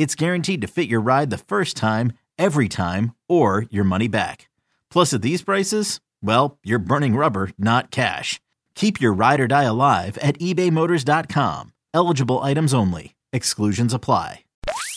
it's 0.00 0.14
guaranteed 0.14 0.62
to 0.62 0.66
fit 0.66 0.88
your 0.88 1.02
ride 1.02 1.28
the 1.28 1.36
first 1.36 1.76
time, 1.76 2.14
every 2.38 2.70
time, 2.70 3.14
or 3.28 3.66
your 3.70 3.84
money 3.84 4.08
back. 4.08 4.48
Plus, 4.90 5.12
at 5.12 5.20
these 5.20 5.42
prices, 5.42 6.00
well, 6.22 6.56
you're 6.64 6.78
burning 6.78 7.16
rubber, 7.16 7.50
not 7.58 7.90
cash. 7.90 8.40
Keep 8.74 8.98
your 8.98 9.12
ride 9.12 9.40
or 9.40 9.46
die 9.46 9.64
alive 9.64 10.16
at 10.22 10.38
ebaymotors.com. 10.38 11.74
Eligible 11.92 12.38
items 12.38 12.72
only. 12.72 13.14
Exclusions 13.34 13.92
apply. 13.92 14.44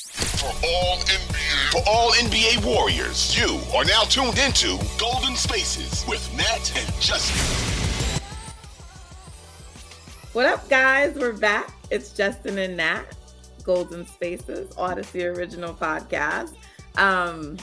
For 0.06 0.48
all 0.66 0.96
NBA, 1.00 1.72
for 1.74 1.82
all 1.86 2.12
NBA 2.14 2.64
Warriors, 2.64 3.38
you 3.38 3.60
are 3.76 3.84
now 3.84 4.04
tuned 4.04 4.40
into 4.40 4.80
Golden 4.98 5.36
Spaces 5.36 6.06
with 6.08 6.24
Nat 6.38 6.72
and 6.78 7.02
Justin. 7.02 8.22
What 10.32 10.46
up, 10.46 10.70
guys? 10.70 11.16
We're 11.16 11.34
back. 11.34 11.74
It's 11.92 12.14
Justin 12.14 12.58
and 12.58 12.78
Nat, 12.78 13.04
Golden 13.64 14.06
Spaces, 14.06 14.74
Odyssey 14.78 15.26
original 15.26 15.74
podcast. 15.74 16.54
Um, 16.96 17.58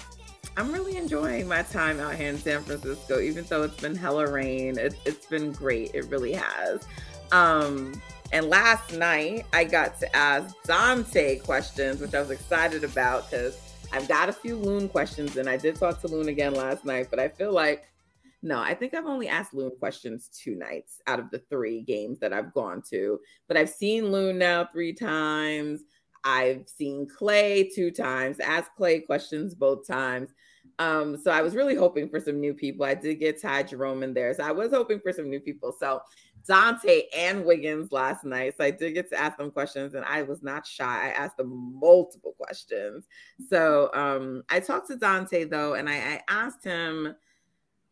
I'm 0.57 0.73
really 0.73 0.97
enjoying 0.97 1.47
my 1.47 1.63
time 1.63 2.01
out 2.01 2.15
here 2.15 2.29
in 2.29 2.39
San 2.39 2.63
Francisco, 2.63 3.21
even 3.21 3.45
though 3.49 3.63
it's 3.63 3.81
been 3.81 3.95
hella 3.95 4.31
rain. 4.31 4.79
It, 4.79 4.95
it's 5.05 5.27
been 5.27 5.53
great. 5.53 5.95
It 5.95 6.07
really 6.07 6.33
has. 6.33 6.87
Um, 7.33 8.01
and 8.33 8.47
last 8.47 8.97
night 8.97 9.47
I 9.53 9.65
got 9.65 9.99
to 10.01 10.17
ask 10.17 10.55
Donte 10.67 11.43
questions, 11.43 12.01
which 12.01 12.15
I 12.15 12.21
was 12.21 12.31
excited 12.31 12.85
about 12.85 13.31
because 13.31 13.59
I've 13.93 14.09
got 14.09 14.29
a 14.29 14.33
few 14.33 14.57
Loon 14.57 14.89
questions, 14.89 15.37
and 15.37 15.49
I 15.49 15.57
did 15.57 15.77
talk 15.77 16.01
to 16.03 16.09
Loon 16.09 16.29
again 16.29 16.55
last 16.55 16.85
night, 16.85 17.09
but 17.11 17.19
I 17.19 17.29
feel 17.29 17.53
like 17.53 17.90
no, 18.43 18.59
I 18.59 18.75
think 18.75 18.95
I've 18.95 19.07
only 19.07 19.29
asked 19.29 19.53
Loon 19.53 19.73
questions 19.79 20.29
two 20.29 20.55
nights 20.55 21.01
out 21.07 21.21
of 21.21 21.31
the 21.31 21.43
three 21.51 21.83
games 21.83 22.19
that 22.21 22.33
I've 22.33 22.55
gone 22.55 22.83
to. 22.91 23.21
But 23.49 23.57
I've 23.57 23.71
seen 23.71 24.11
Loon 24.11 24.39
now 24.39 24.69
three 24.73 24.95
times. 24.95 25.83
I've 26.25 26.69
seen 26.69 27.07
Klay 27.07 27.75
two 27.75 27.91
times, 27.91 28.41
asked 28.41 28.71
Klay 28.79 29.05
questions 29.05 29.55
both 29.55 29.87
times. 29.87 30.31
Um, 30.79 31.19
so 31.19 31.31
I 31.31 31.43
was 31.43 31.55
really 31.55 31.75
hoping 31.75 32.09
for 32.09 32.21
some 32.21 32.41
new 32.41 32.55
people. 32.55 32.87
I 32.87 32.95
did 32.95 33.17
get 33.17 33.41
Ty 33.41 33.65
Jerome 33.65 34.03
in 34.03 34.15
there. 34.15 34.33
So 34.33 34.45
I 34.45 34.53
was 34.53 34.71
hoping 34.71 35.01
for 35.01 35.13
some 35.13 35.29
new 35.29 35.41
people. 35.41 35.75
So 35.79 36.01
Donte 36.49 37.03
and 37.15 37.45
Wiggins 37.45 37.93
last 37.93 38.25
night. 38.25 38.55
So 38.57 38.65
I 38.65 38.71
did 38.71 38.95
get 38.95 39.11
to 39.11 39.21
ask 39.21 39.37
them 39.37 39.51
questions 39.51 39.95
and 39.95 40.05
I 40.07 40.23
was 40.23 40.43
not 40.43 40.67
shy. 40.67 41.09
I 41.09 41.11
asked 41.11 41.37
them 41.37 41.79
multiple 41.79 42.35
questions. 42.39 43.07
So 43.49 43.91
um, 43.93 44.43
I 44.49 44.61
talked 44.61 44.89
to 44.89 44.97
Donte 44.97 45.51
though, 45.51 45.75
and 45.75 45.89
I, 45.89 45.97
I 45.97 46.23
asked 46.29 46.65
him 46.65 47.15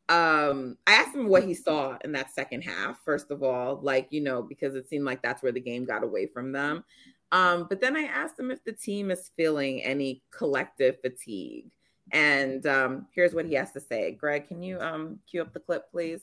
um 0.08 0.76
i 0.86 0.94
asked 0.94 1.14
him 1.14 1.28
what 1.28 1.44
he 1.44 1.52
saw 1.52 1.96
in 2.02 2.12
that 2.12 2.32
second 2.32 2.62
half 2.62 2.96
first 3.04 3.30
of 3.30 3.42
all 3.42 3.78
like 3.82 4.06
you 4.10 4.22
know 4.22 4.42
because 4.42 4.74
it 4.74 4.88
seemed 4.88 5.04
like 5.04 5.22
that's 5.22 5.42
where 5.42 5.52
the 5.52 5.60
game 5.60 5.84
got 5.84 6.02
away 6.02 6.26
from 6.26 6.52
them. 6.52 6.84
Um 7.30 7.66
but 7.68 7.80
then 7.80 7.96
i 7.96 8.04
asked 8.04 8.38
him 8.38 8.50
if 8.50 8.64
the 8.64 8.72
team 8.72 9.10
is 9.10 9.30
feeling 9.36 9.82
any 9.82 10.22
collective 10.30 11.00
fatigue. 11.02 11.66
And 12.12 12.66
um 12.66 13.06
here's 13.14 13.34
what 13.34 13.44
he 13.44 13.54
has 13.54 13.72
to 13.72 13.80
say. 13.80 14.12
Greg 14.12 14.48
can 14.48 14.62
you 14.62 14.80
um 14.80 15.18
cue 15.30 15.42
up 15.42 15.52
the 15.52 15.60
clip 15.60 15.90
please? 15.90 16.20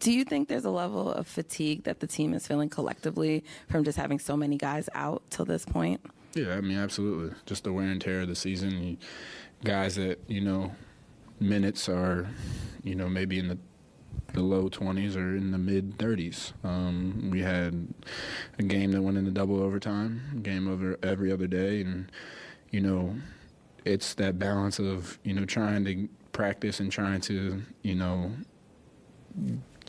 Do 0.00 0.10
you 0.10 0.24
think 0.24 0.48
there's 0.48 0.64
a 0.64 0.70
level 0.70 1.12
of 1.12 1.28
fatigue 1.28 1.84
that 1.84 2.00
the 2.00 2.06
team 2.06 2.32
is 2.34 2.46
feeling 2.46 2.70
collectively 2.70 3.44
from 3.68 3.84
just 3.84 3.98
having 3.98 4.18
so 4.18 4.36
many 4.36 4.56
guys 4.56 4.88
out 4.94 5.22
till 5.30 5.44
this 5.44 5.64
point? 5.64 6.00
Yeah 6.34 6.56
i 6.56 6.60
mean 6.60 6.78
absolutely. 6.78 7.36
Just 7.46 7.62
the 7.62 7.72
wear 7.72 7.86
and 7.86 8.00
tear 8.00 8.22
of 8.22 8.28
the 8.28 8.34
season. 8.34 8.82
You, 8.82 8.96
guys 9.64 9.94
that 9.94 10.18
you 10.28 10.40
know 10.40 10.70
minutes 11.40 11.88
are, 11.88 12.28
you 12.82 12.94
know, 12.94 13.08
maybe 13.08 13.38
in 13.38 13.48
the 13.48 13.58
the 14.34 14.42
low 14.42 14.68
20s 14.68 15.16
or 15.16 15.36
in 15.36 15.52
the 15.52 15.58
mid 15.58 15.96
30s. 15.96 16.52
Um, 16.64 17.30
we 17.30 17.40
had 17.40 17.88
a 18.58 18.62
game 18.62 18.90
that 18.92 19.00
went 19.00 19.16
into 19.16 19.30
double 19.30 19.62
overtime, 19.62 20.40
game 20.42 20.68
over 20.68 20.98
every 21.02 21.32
other 21.32 21.46
day, 21.46 21.80
and 21.80 22.10
you 22.70 22.80
know, 22.80 23.16
it's 23.84 24.14
that 24.14 24.38
balance 24.38 24.78
of 24.78 25.18
you 25.22 25.32
know 25.32 25.44
trying 25.44 25.84
to 25.84 26.08
practice 26.32 26.80
and 26.80 26.90
trying 26.90 27.20
to 27.22 27.62
you 27.82 27.94
know 27.94 28.32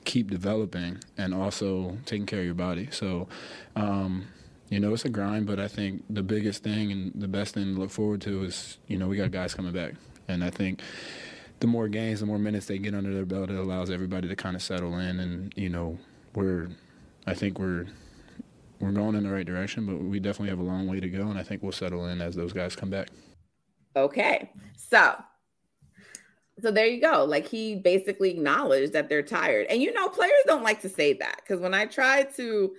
keep 0.05 0.29
developing 0.29 1.00
and 1.17 1.34
also 1.34 1.97
taking 2.05 2.25
care 2.25 2.39
of 2.39 2.45
your 2.45 2.55
body. 2.55 2.88
So. 2.91 3.28
Um, 3.75 4.28
you 4.67 4.79
know, 4.79 4.94
it's 4.94 5.05
a 5.05 5.09
grind, 5.09 5.45
but 5.45 5.59
I 5.59 5.67
think 5.67 6.03
the 6.09 6.23
biggest 6.23 6.63
thing 6.63 6.91
and 6.91 7.11
the 7.13 7.28
best 7.28 7.53
thing 7.53 7.75
to 7.75 7.79
look 7.79 7.91
forward 7.91 8.22
to 8.22 8.44
is, 8.44 8.79
you 8.88 8.97
know, 8.97 9.07
we 9.07 9.16
got 9.16 9.29
guys 9.29 9.53
coming 9.53 9.72
back. 9.72 9.94
And 10.28 10.44
I 10.44 10.50
think 10.50 10.81
the 11.65 11.71
more 11.71 11.87
games, 11.87 12.19
the 12.19 12.27
more 12.27 12.37
minutes 12.37 12.67
they 12.67 12.77
get 12.77 12.93
under 12.93 13.11
their 13.11 13.25
belt, 13.25 13.49
it 13.49 13.57
allows 13.57 13.89
everybody 13.89 14.27
to 14.27 14.35
kind 14.35 14.55
of 14.55 14.61
settle 14.61 14.99
in. 14.99 15.19
And 15.19 15.51
you 15.55 15.67
know, 15.67 15.97
we're, 16.35 16.69
I 17.25 17.33
think 17.33 17.57
we're, 17.57 17.87
we're 18.79 18.91
going 18.91 19.15
in 19.15 19.23
the 19.23 19.31
right 19.31 19.47
direction, 19.47 19.87
but 19.87 19.97
we 19.97 20.19
definitely 20.19 20.49
have 20.49 20.59
a 20.59 20.63
long 20.63 20.87
way 20.87 20.99
to 20.99 21.09
go. 21.09 21.23
And 21.23 21.39
I 21.39 21.41
think 21.41 21.63
we'll 21.63 21.71
settle 21.71 22.05
in 22.05 22.21
as 22.21 22.35
those 22.35 22.53
guys 22.53 22.75
come 22.75 22.91
back. 22.91 23.07
Okay, 23.95 24.51
so, 24.77 25.15
so 26.61 26.69
there 26.69 26.85
you 26.85 27.01
go. 27.01 27.25
Like 27.25 27.47
he 27.47 27.77
basically 27.77 28.29
acknowledged 28.29 28.93
that 28.93 29.09
they're 29.09 29.23
tired, 29.23 29.65
and 29.67 29.81
you 29.81 29.91
know, 29.91 30.07
players 30.07 30.33
don't 30.45 30.63
like 30.63 30.81
to 30.83 30.89
say 30.89 31.13
that 31.13 31.37
because 31.37 31.59
when 31.59 31.73
I 31.73 31.87
tried 31.87 32.35
to, 32.35 32.75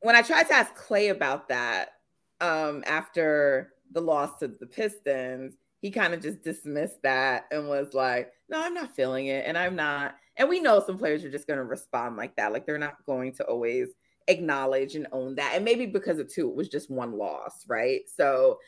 when 0.00 0.16
I 0.16 0.22
tried 0.22 0.48
to 0.48 0.54
ask 0.54 0.74
Klay 0.74 1.12
about 1.12 1.48
that 1.50 1.90
um 2.40 2.82
after 2.84 3.74
the 3.92 4.00
loss 4.00 4.40
to 4.40 4.48
the 4.48 4.66
Pistons 4.66 5.54
he 5.86 5.92
kind 5.92 6.12
of 6.12 6.20
just 6.20 6.42
dismissed 6.42 7.00
that 7.04 7.44
and 7.52 7.68
was 7.68 7.94
like, 7.94 8.32
no, 8.48 8.60
I'm 8.60 8.74
not 8.74 8.96
feeling 8.96 9.26
it. 9.26 9.44
And 9.46 9.56
I'm 9.56 9.76
not. 9.76 10.16
And 10.36 10.48
we 10.48 10.58
know 10.58 10.82
some 10.84 10.98
players 10.98 11.22
are 11.22 11.30
just 11.30 11.46
going 11.46 11.58
to 11.58 11.64
respond 11.64 12.16
like 12.16 12.34
that. 12.34 12.52
Like 12.52 12.66
they're 12.66 12.76
not 12.76 13.06
going 13.06 13.32
to 13.34 13.44
always 13.44 13.90
acknowledge 14.26 14.96
and 14.96 15.06
own 15.12 15.36
that. 15.36 15.52
And 15.54 15.64
maybe 15.64 15.86
because 15.86 16.18
of 16.18 16.28
two, 16.28 16.50
it 16.50 16.56
was 16.56 16.68
just 16.68 16.90
one 16.90 17.16
loss, 17.16 17.64
right? 17.68 18.00
So 18.12 18.58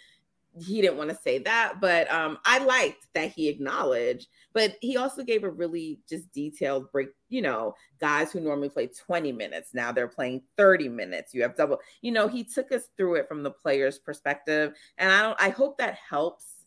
he 0.56 0.80
didn't 0.80 0.96
want 0.96 1.10
to 1.10 1.16
say 1.16 1.38
that, 1.38 1.80
but 1.80 2.08
um, 2.12 2.38
I 2.44 2.58
liked 2.58 3.08
that 3.14 3.32
he 3.32 3.48
acknowledged. 3.48 4.28
But 4.52 4.76
he 4.80 4.96
also 4.96 5.24
gave 5.24 5.42
a 5.42 5.50
really 5.50 5.98
just 6.08 6.32
detailed 6.32 6.92
break. 6.92 7.08
You 7.30 7.42
know, 7.42 7.74
guys 8.00 8.30
who 8.30 8.38
normally 8.38 8.68
play 8.68 8.86
20 8.86 9.32
minutes 9.32 9.70
now 9.74 9.90
they're 9.90 10.06
playing 10.06 10.42
30 10.56 10.88
minutes. 10.88 11.34
You 11.34 11.42
have 11.42 11.56
double. 11.56 11.78
You 12.00 12.12
know, 12.12 12.28
he 12.28 12.44
took 12.44 12.70
us 12.70 12.84
through 12.96 13.16
it 13.16 13.26
from 13.26 13.42
the 13.42 13.50
player's 13.50 13.98
perspective, 13.98 14.74
and 14.98 15.10
I 15.10 15.22
don't. 15.22 15.42
I 15.42 15.48
hope 15.48 15.78
that 15.78 15.98
helps 16.08 16.57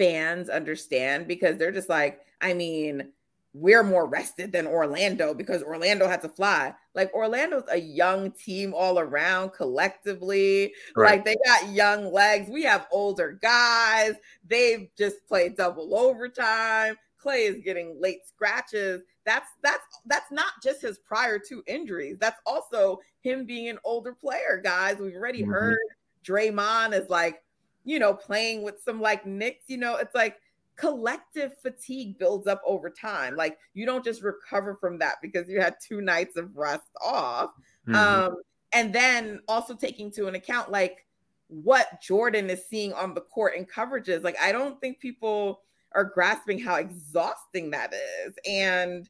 fans 0.00 0.48
understand 0.48 1.28
because 1.28 1.58
they're 1.58 1.70
just 1.70 1.90
like, 1.90 2.22
I 2.40 2.54
mean, 2.54 3.12
we're 3.52 3.82
more 3.82 4.06
rested 4.06 4.50
than 4.50 4.66
Orlando 4.66 5.34
because 5.34 5.62
Orlando 5.62 6.08
had 6.08 6.22
to 6.22 6.28
fly. 6.30 6.72
Like 6.94 7.12
Orlando's 7.12 7.64
a 7.70 7.78
young 7.78 8.30
team 8.30 8.72
all 8.72 8.98
around 8.98 9.52
collectively. 9.52 10.72
Right. 10.96 11.10
Like 11.10 11.24
they 11.26 11.36
got 11.44 11.68
young 11.68 12.10
legs. 12.10 12.48
We 12.48 12.62
have 12.62 12.86
older 12.90 13.38
guys. 13.42 14.14
They've 14.48 14.88
just 14.96 15.26
played 15.28 15.56
double 15.56 15.94
overtime. 15.94 16.96
Klay 17.22 17.50
is 17.50 17.62
getting 17.62 18.00
late 18.00 18.26
scratches. 18.26 19.02
That's 19.26 19.50
that's 19.62 19.84
that's 20.06 20.32
not 20.32 20.52
just 20.62 20.80
his 20.80 20.98
prior 20.98 21.38
two 21.38 21.62
injuries. 21.66 22.16
That's 22.18 22.40
also 22.46 23.00
him 23.20 23.44
being 23.44 23.68
an 23.68 23.78
older 23.84 24.14
player, 24.14 24.58
guys. 24.64 24.96
We've 24.98 25.14
already 25.14 25.42
mm-hmm. 25.42 25.50
heard 25.50 25.78
Draymond 26.24 26.98
is 26.98 27.10
like 27.10 27.42
you 27.84 27.98
know, 27.98 28.14
playing 28.14 28.62
with 28.62 28.82
some 28.82 29.00
like 29.00 29.26
nicks, 29.26 29.64
you 29.68 29.76
know, 29.76 29.96
it's 29.96 30.14
like 30.14 30.36
collective 30.76 31.52
fatigue 31.62 32.18
builds 32.18 32.46
up 32.46 32.62
over 32.64 32.90
time. 32.90 33.36
Like 33.36 33.58
you 33.74 33.86
don't 33.86 34.04
just 34.04 34.22
recover 34.22 34.76
from 34.80 34.98
that 34.98 35.16
because 35.20 35.48
you 35.48 35.60
had 35.60 35.76
two 35.86 36.00
nights 36.00 36.36
of 36.36 36.56
rest 36.56 36.88
off. 37.02 37.50
Mm-hmm. 37.86 37.94
Um, 37.94 38.36
and 38.72 38.92
then 38.92 39.40
also 39.48 39.74
taking 39.74 40.10
to 40.12 40.28
an 40.28 40.34
account 40.34 40.70
like 40.70 41.06
what 41.48 42.00
Jordan 42.00 42.48
is 42.48 42.64
seeing 42.66 42.92
on 42.92 43.14
the 43.14 43.20
court 43.20 43.54
in 43.56 43.66
coverages. 43.66 44.22
Like, 44.22 44.36
I 44.40 44.52
don't 44.52 44.80
think 44.80 45.00
people 45.00 45.62
are 45.92 46.04
grasping 46.04 46.58
how 46.58 46.76
exhausting 46.76 47.70
that 47.72 47.92
is. 48.24 48.34
And 48.48 49.08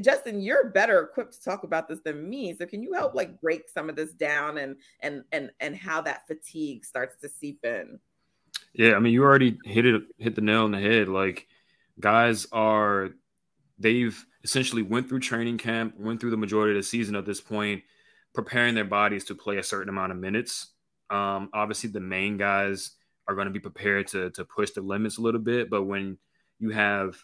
Justin, 0.00 0.40
you're 0.40 0.70
better 0.70 1.00
equipped 1.00 1.34
to 1.34 1.42
talk 1.42 1.62
about 1.62 1.88
this 1.88 2.00
than 2.00 2.28
me. 2.28 2.54
So 2.54 2.66
can 2.66 2.82
you 2.82 2.92
help 2.92 3.14
like 3.14 3.40
break 3.40 3.68
some 3.72 3.88
of 3.88 3.96
this 3.96 4.12
down 4.12 4.58
and 4.58 4.76
and 5.00 5.24
and 5.32 5.50
and 5.60 5.74
how 5.74 6.02
that 6.02 6.26
fatigue 6.26 6.84
starts 6.84 7.16
to 7.22 7.28
seep 7.28 7.64
in? 7.64 7.98
Yeah, 8.76 8.94
I 8.94 8.98
mean, 8.98 9.14
you 9.14 9.24
already 9.24 9.58
hit 9.64 9.86
it 9.86 10.02
hit 10.18 10.34
the 10.34 10.42
nail 10.42 10.64
on 10.64 10.70
the 10.70 10.80
head. 10.80 11.08
Like 11.08 11.46
guys 11.98 12.46
are 12.52 13.10
they've 13.78 14.22
essentially 14.44 14.82
went 14.82 15.08
through 15.08 15.20
training 15.20 15.56
camp, 15.56 15.94
went 15.98 16.20
through 16.20 16.30
the 16.30 16.36
majority 16.36 16.72
of 16.72 16.82
the 16.82 16.86
season 16.86 17.16
at 17.16 17.24
this 17.24 17.40
point, 17.40 17.82
preparing 18.34 18.74
their 18.74 18.84
bodies 18.84 19.24
to 19.24 19.34
play 19.34 19.56
a 19.56 19.62
certain 19.62 19.88
amount 19.88 20.12
of 20.12 20.18
minutes. 20.18 20.74
Um, 21.08 21.48
obviously, 21.54 21.88
the 21.90 22.00
main 22.00 22.36
guys 22.36 22.92
are 23.26 23.34
going 23.34 23.46
to 23.46 23.52
be 23.52 23.60
prepared 23.60 24.08
to 24.08 24.30
to 24.32 24.44
push 24.44 24.72
the 24.72 24.82
limits 24.82 25.16
a 25.16 25.22
little 25.22 25.40
bit, 25.40 25.70
but 25.70 25.84
when 25.84 26.18
you 26.58 26.70
have 26.70 27.16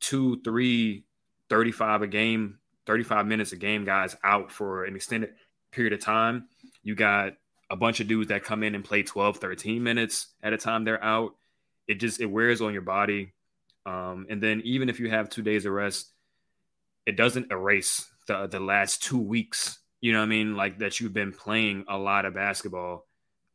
two, 0.00 0.42
three, 0.42 1.06
35 1.48 2.02
a 2.02 2.06
game, 2.06 2.58
35 2.86 3.26
minutes 3.26 3.52
a 3.52 3.56
game 3.56 3.86
guys 3.86 4.16
out 4.22 4.52
for 4.52 4.84
an 4.84 4.96
extended 4.96 5.30
period 5.70 5.94
of 5.94 6.00
time, 6.00 6.46
you 6.82 6.94
got 6.94 7.34
a 7.72 7.76
bunch 7.76 7.98
of 7.98 8.06
dudes 8.06 8.28
that 8.28 8.44
come 8.44 8.62
in 8.62 8.76
and 8.76 8.84
play 8.84 9.02
12, 9.02 9.38
13 9.38 9.82
minutes 9.82 10.28
at 10.44 10.52
a 10.52 10.58
time 10.58 10.84
they're 10.84 11.02
out. 11.02 11.34
It 11.88 11.94
just 11.94 12.20
it 12.20 12.26
wears 12.26 12.60
on 12.60 12.72
your 12.72 12.82
body. 12.82 13.32
Um, 13.84 14.26
and 14.30 14.40
then 14.40 14.60
even 14.64 14.88
if 14.88 15.00
you 15.00 15.10
have 15.10 15.28
two 15.28 15.42
days 15.42 15.66
of 15.66 15.72
rest, 15.72 16.12
it 17.06 17.16
doesn't 17.16 17.50
erase 17.50 18.06
the 18.28 18.46
the 18.46 18.60
last 18.60 19.02
two 19.02 19.18
weeks 19.18 19.80
you 20.02 20.12
know 20.12 20.18
what 20.18 20.24
I 20.24 20.28
mean? 20.28 20.56
Like 20.56 20.78
that 20.80 21.00
you've 21.00 21.14
been 21.14 21.32
playing 21.32 21.84
a 21.88 21.96
lot 21.96 22.26
of 22.26 22.34
basketball, 22.34 23.06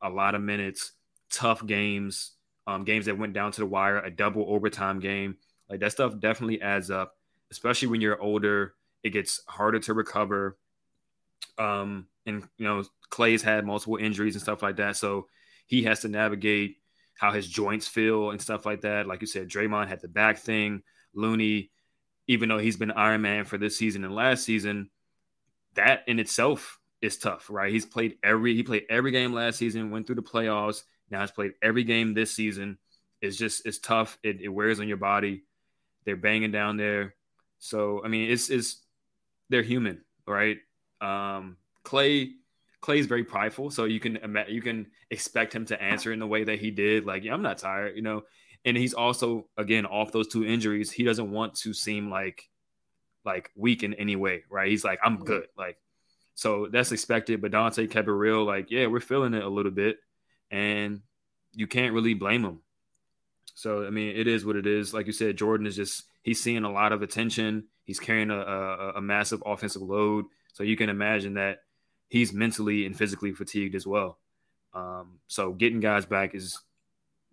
a 0.01 0.09
lot 0.09 0.33
of 0.33 0.41
minutes, 0.41 0.93
tough 1.29 1.63
games, 1.63 2.31
um, 2.65 2.85
games 2.85 3.05
that 3.05 3.17
went 3.17 3.33
down 3.33 3.51
to 3.51 3.59
the 3.59 3.65
wire, 3.65 3.99
a 3.99 4.09
double 4.09 4.45
overtime 4.47 4.99
game. 4.99 5.35
Like 5.69 5.81
that 5.81 5.91
stuff 5.91 6.17
definitely 6.19 6.61
adds 6.61 6.89
up, 6.89 7.17
especially 7.51 7.89
when 7.89 7.99
you're 7.99 8.19
older. 8.19 8.73
It 9.03 9.09
gets 9.09 9.41
harder 9.45 9.79
to 9.79 9.93
recover. 9.93 10.57
Um, 11.57 12.07
and 12.25 12.47
you 12.57 12.65
know, 12.65 12.83
Klay's 13.09 13.41
had 13.41 13.65
multiple 13.65 13.97
injuries 13.97 14.35
and 14.35 14.41
stuff 14.41 14.61
like 14.61 14.77
that. 14.77 14.95
So 14.97 15.27
he 15.65 15.83
has 15.83 16.01
to 16.01 16.07
navigate 16.07 16.77
how 17.15 17.31
his 17.31 17.47
joints 17.47 17.87
feel 17.87 18.31
and 18.31 18.41
stuff 18.41 18.65
like 18.65 18.81
that. 18.81 19.07
Like 19.07 19.21
you 19.21 19.27
said, 19.27 19.49
Draymond 19.49 19.87
had 19.87 20.01
the 20.01 20.07
back 20.07 20.37
thing. 20.37 20.83
Looney, 21.13 21.71
even 22.27 22.49
though 22.49 22.57
he's 22.59 22.77
been 22.77 22.91
Iron 22.91 23.21
Man 23.21 23.45
for 23.45 23.57
this 23.57 23.77
season 23.77 24.03
and 24.03 24.13
last 24.13 24.43
season, 24.43 24.89
that 25.73 26.03
in 26.07 26.19
itself 26.19 26.79
is 27.01 27.17
tough, 27.17 27.49
right? 27.49 27.71
He's 27.71 27.85
played 27.85 28.17
every 28.23 28.55
he 28.55 28.63
played 28.63 28.85
every 28.89 29.11
game 29.11 29.33
last 29.33 29.57
season, 29.57 29.91
went 29.91 30.07
through 30.07 30.15
the 30.17 30.21
playoffs. 30.21 30.83
Now 31.09 31.21
he's 31.21 31.31
played 31.31 31.53
every 31.61 31.83
game 31.83 32.13
this 32.13 32.33
season. 32.33 32.77
It's 33.21 33.37
just 33.37 33.65
it's 33.65 33.79
tough. 33.79 34.17
It, 34.23 34.41
it 34.41 34.49
wears 34.49 34.79
on 34.79 34.87
your 34.87 34.97
body. 34.97 35.43
They're 36.05 36.15
banging 36.15 36.51
down 36.51 36.77
there. 36.77 37.15
So 37.59 38.01
I 38.03 38.07
mean, 38.09 38.29
it's 38.29 38.49
it's 38.49 38.81
they're 39.49 39.63
human, 39.63 40.03
right? 40.27 40.57
Um, 41.01 41.57
Klay 42.81 42.97
Klay's 42.97 43.05
very 43.05 43.23
prideful, 43.23 43.71
so 43.71 43.85
you 43.85 43.99
can 43.99 44.19
you 44.47 44.61
can 44.61 44.87
expect 45.11 45.53
him 45.53 45.65
to 45.65 45.81
answer 45.81 46.11
in 46.11 46.19
the 46.19 46.27
way 46.27 46.43
that 46.43 46.59
he 46.59 46.71
did. 46.71 47.05
Like, 47.05 47.23
yeah, 47.23 47.33
I'm 47.33 47.41
not 47.41 47.57
tired, 47.57 47.95
you 47.95 48.01
know. 48.01 48.23
And 48.65 48.75
he's 48.75 48.93
also 48.93 49.47
again 49.57 49.85
off 49.85 50.11
those 50.11 50.27
two 50.27 50.45
injuries. 50.45 50.91
He 50.91 51.03
doesn't 51.03 51.31
want 51.31 51.55
to 51.55 51.73
seem 51.73 52.09
like 52.09 52.49
like 53.27 53.51
weak 53.55 53.83
in 53.83 53.93
any 53.93 54.15
way, 54.15 54.43
right? 54.49 54.69
He's 54.69 54.83
like, 54.83 54.99
I'm 55.03 55.15
mm-hmm. 55.15 55.25
good. 55.25 55.47
Like, 55.57 55.77
so 56.33 56.67
that's 56.71 56.91
expected. 56.91 57.41
But 57.41 57.51
Donte 57.51 57.91
kept 57.91 58.07
it 58.07 58.11
real, 58.11 58.43
like, 58.43 58.71
yeah, 58.71 58.87
we're 58.87 59.01
feeling 59.01 59.33
it 59.33 59.43
a 59.43 59.49
little 59.49 59.71
bit. 59.71 59.97
And 60.49 61.01
you 61.53 61.67
can't 61.67 61.93
really 61.93 62.13
blame 62.13 62.45
him. 62.45 62.59
So, 63.53 63.85
I 63.85 63.89
mean, 63.89 64.15
it 64.15 64.27
is 64.27 64.45
what 64.45 64.55
it 64.55 64.65
is. 64.65 64.93
Like 64.93 65.07
you 65.07 65.11
said, 65.11 65.37
Jordan 65.37 65.67
is 65.67 65.75
just, 65.75 66.03
he's 66.21 66.41
seeing 66.41 66.63
a 66.63 66.71
lot 66.71 66.93
of 66.93 67.01
attention. 67.01 67.65
He's 67.83 67.99
carrying 67.99 68.31
a, 68.31 68.39
a, 68.39 68.91
a 68.97 69.01
massive 69.01 69.43
offensive 69.45 69.81
load. 69.81 70.25
So 70.53 70.63
you 70.63 70.77
can 70.77 70.89
imagine 70.89 71.33
that 71.33 71.59
he's 72.09 72.33
mentally 72.33 72.85
and 72.85 72.97
physically 72.97 73.31
fatigued 73.31 73.75
as 73.75 73.85
well. 73.85 74.17
Um, 74.73 75.19
so 75.27 75.53
getting 75.53 75.79
guys 75.79 76.05
back 76.05 76.35
is 76.35 76.59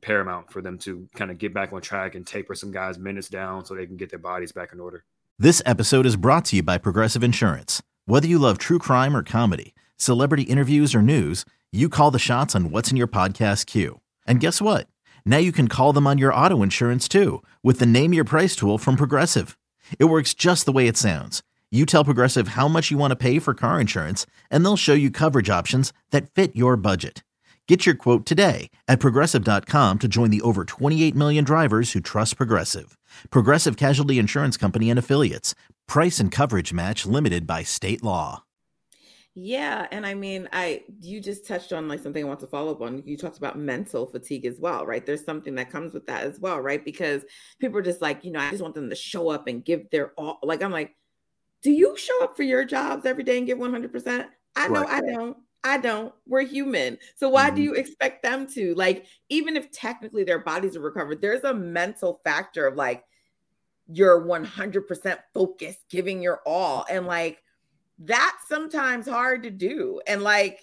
paramount 0.00 0.52
for 0.52 0.60
them 0.60 0.78
to 0.78 1.08
kind 1.14 1.30
of 1.30 1.38
get 1.38 1.54
back 1.54 1.72
on 1.72 1.80
track 1.80 2.14
and 2.14 2.26
taper 2.26 2.54
some 2.54 2.70
guys' 2.70 2.98
minutes 2.98 3.28
down 3.28 3.64
so 3.64 3.74
they 3.74 3.86
can 3.86 3.96
get 3.96 4.10
their 4.10 4.18
bodies 4.18 4.52
back 4.52 4.72
in 4.72 4.80
order. 4.80 5.04
This 5.38 5.62
episode 5.66 6.06
is 6.06 6.16
brought 6.16 6.44
to 6.46 6.56
you 6.56 6.62
by 6.62 6.78
Progressive 6.78 7.24
Insurance. 7.24 7.82
Whether 8.06 8.28
you 8.28 8.38
love 8.38 8.58
true 8.58 8.78
crime 8.78 9.16
or 9.16 9.22
comedy, 9.22 9.74
celebrity 9.96 10.42
interviews 10.44 10.94
or 10.94 11.02
news, 11.02 11.44
you 11.72 11.88
call 11.88 12.10
the 12.10 12.18
shots 12.18 12.54
on 12.54 12.70
what's 12.70 12.90
in 12.90 12.96
your 12.96 13.08
podcast 13.08 13.66
queue. 13.66 14.00
And 14.26 14.40
guess 14.40 14.60
what? 14.62 14.86
Now 15.24 15.38
you 15.38 15.52
can 15.52 15.68
call 15.68 15.92
them 15.92 16.06
on 16.06 16.18
your 16.18 16.32
auto 16.32 16.62
insurance 16.62 17.08
too 17.08 17.42
with 17.62 17.78
the 17.78 17.86
Name 17.86 18.12
Your 18.12 18.24
Price 18.24 18.54
tool 18.54 18.78
from 18.78 18.96
Progressive. 18.96 19.58
It 19.98 20.04
works 20.04 20.34
just 20.34 20.66
the 20.66 20.72
way 20.72 20.86
it 20.86 20.96
sounds. 20.96 21.42
You 21.74 21.86
tell 21.86 22.04
Progressive 22.04 22.48
how 22.48 22.68
much 22.68 22.92
you 22.92 22.98
want 22.98 23.10
to 23.10 23.16
pay 23.16 23.40
for 23.40 23.52
car 23.52 23.80
insurance, 23.80 24.26
and 24.48 24.64
they'll 24.64 24.76
show 24.76 24.94
you 24.94 25.10
coverage 25.10 25.50
options 25.50 25.92
that 26.12 26.30
fit 26.30 26.54
your 26.54 26.76
budget. 26.76 27.24
Get 27.66 27.84
your 27.84 27.96
quote 27.96 28.24
today 28.24 28.70
at 28.86 29.00
progressive.com 29.00 29.98
to 29.98 30.06
join 30.06 30.30
the 30.30 30.42
over 30.42 30.64
28 30.64 31.16
million 31.16 31.42
drivers 31.42 31.90
who 31.90 32.00
trust 32.00 32.36
Progressive. 32.36 32.96
Progressive 33.30 33.76
Casualty 33.76 34.20
Insurance 34.20 34.56
Company 34.56 34.88
and 34.88 35.00
Affiliates. 35.00 35.56
Price 35.88 36.20
and 36.20 36.30
coverage 36.30 36.72
match 36.72 37.06
limited 37.06 37.44
by 37.44 37.64
state 37.64 38.04
law. 38.04 38.44
Yeah, 39.34 39.88
and 39.90 40.06
I 40.06 40.14
mean, 40.14 40.48
I 40.52 40.84
you 41.00 41.20
just 41.20 41.44
touched 41.44 41.72
on 41.72 41.88
like 41.88 41.98
something 41.98 42.24
I 42.24 42.28
want 42.28 42.38
to 42.38 42.46
follow 42.46 42.70
up 42.70 42.82
on. 42.82 43.02
You 43.04 43.16
talked 43.16 43.38
about 43.38 43.58
mental 43.58 44.06
fatigue 44.06 44.46
as 44.46 44.60
well, 44.60 44.86
right? 44.86 45.04
There's 45.04 45.24
something 45.24 45.56
that 45.56 45.72
comes 45.72 45.92
with 45.92 46.06
that 46.06 46.22
as 46.22 46.38
well, 46.38 46.60
right? 46.60 46.84
Because 46.84 47.24
people 47.58 47.78
are 47.78 47.82
just 47.82 48.00
like, 48.00 48.24
you 48.24 48.30
know, 48.30 48.38
I 48.38 48.50
just 48.50 48.62
want 48.62 48.76
them 48.76 48.90
to 48.90 48.94
show 48.94 49.28
up 49.30 49.48
and 49.48 49.64
give 49.64 49.90
their 49.90 50.12
all. 50.12 50.38
Like 50.44 50.62
I'm 50.62 50.70
like, 50.70 50.94
do 51.64 51.72
you 51.72 51.96
show 51.96 52.22
up 52.22 52.36
for 52.36 52.44
your 52.44 52.64
jobs 52.64 53.06
every 53.06 53.24
day 53.24 53.38
and 53.38 53.46
give 53.46 53.58
100%? 53.58 54.26
I 54.54 54.68
know 54.68 54.82
right. 54.82 54.88
I 54.88 55.00
don't. 55.00 55.36
I 55.64 55.78
don't. 55.78 56.12
We're 56.26 56.42
human. 56.42 56.98
So 57.16 57.30
why 57.30 57.46
mm-hmm. 57.46 57.56
do 57.56 57.62
you 57.62 57.74
expect 57.74 58.22
them 58.22 58.46
to? 58.48 58.74
Like, 58.74 59.06
even 59.30 59.56
if 59.56 59.72
technically 59.72 60.24
their 60.24 60.38
bodies 60.38 60.76
are 60.76 60.80
recovered, 60.80 61.22
there's 61.22 61.42
a 61.42 61.54
mental 61.54 62.20
factor 62.22 62.66
of 62.66 62.76
like 62.76 63.02
you're 63.86 64.20
100% 64.20 65.18
focused, 65.32 65.80
giving 65.88 66.22
your 66.22 66.40
all. 66.46 66.84
And 66.90 67.06
like, 67.06 67.42
that's 67.98 68.46
sometimes 68.46 69.08
hard 69.08 69.42
to 69.44 69.50
do. 69.50 70.02
And 70.06 70.22
like, 70.22 70.60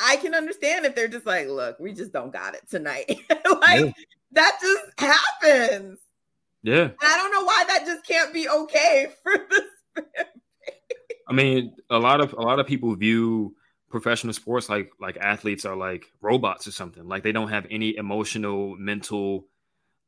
I 0.00 0.16
can 0.16 0.34
understand 0.34 0.84
if 0.84 0.96
they're 0.96 1.06
just 1.06 1.26
like, 1.26 1.46
look, 1.46 1.78
we 1.78 1.92
just 1.92 2.12
don't 2.12 2.32
got 2.32 2.56
it 2.56 2.68
tonight. 2.68 3.08
like, 3.30 3.84
yeah. 3.84 3.92
that 4.32 4.58
just 4.60 4.84
happens. 4.98 6.00
Yeah. 6.64 6.90
I 7.00 7.16
don't 7.18 7.30
know 7.30 7.44
why 7.44 7.64
that 7.68 7.84
just 7.86 8.04
can't 8.04 8.32
be 8.32 8.48
okay 8.48 9.08
for 9.22 9.32
this. 9.48 9.60
I 11.28 11.32
mean, 11.32 11.74
a 11.90 11.98
lot 11.98 12.20
of 12.20 12.32
a 12.34 12.40
lot 12.40 12.60
of 12.60 12.66
people 12.66 12.94
view 12.94 13.56
professional 13.88 14.32
sports 14.32 14.68
like 14.68 14.90
like 15.00 15.16
athletes 15.18 15.64
are 15.64 15.76
like 15.76 16.06
robots 16.20 16.66
or 16.66 16.72
something. 16.72 17.06
Like 17.06 17.22
they 17.22 17.32
don't 17.32 17.48
have 17.48 17.66
any 17.70 17.96
emotional, 17.96 18.76
mental, 18.76 19.46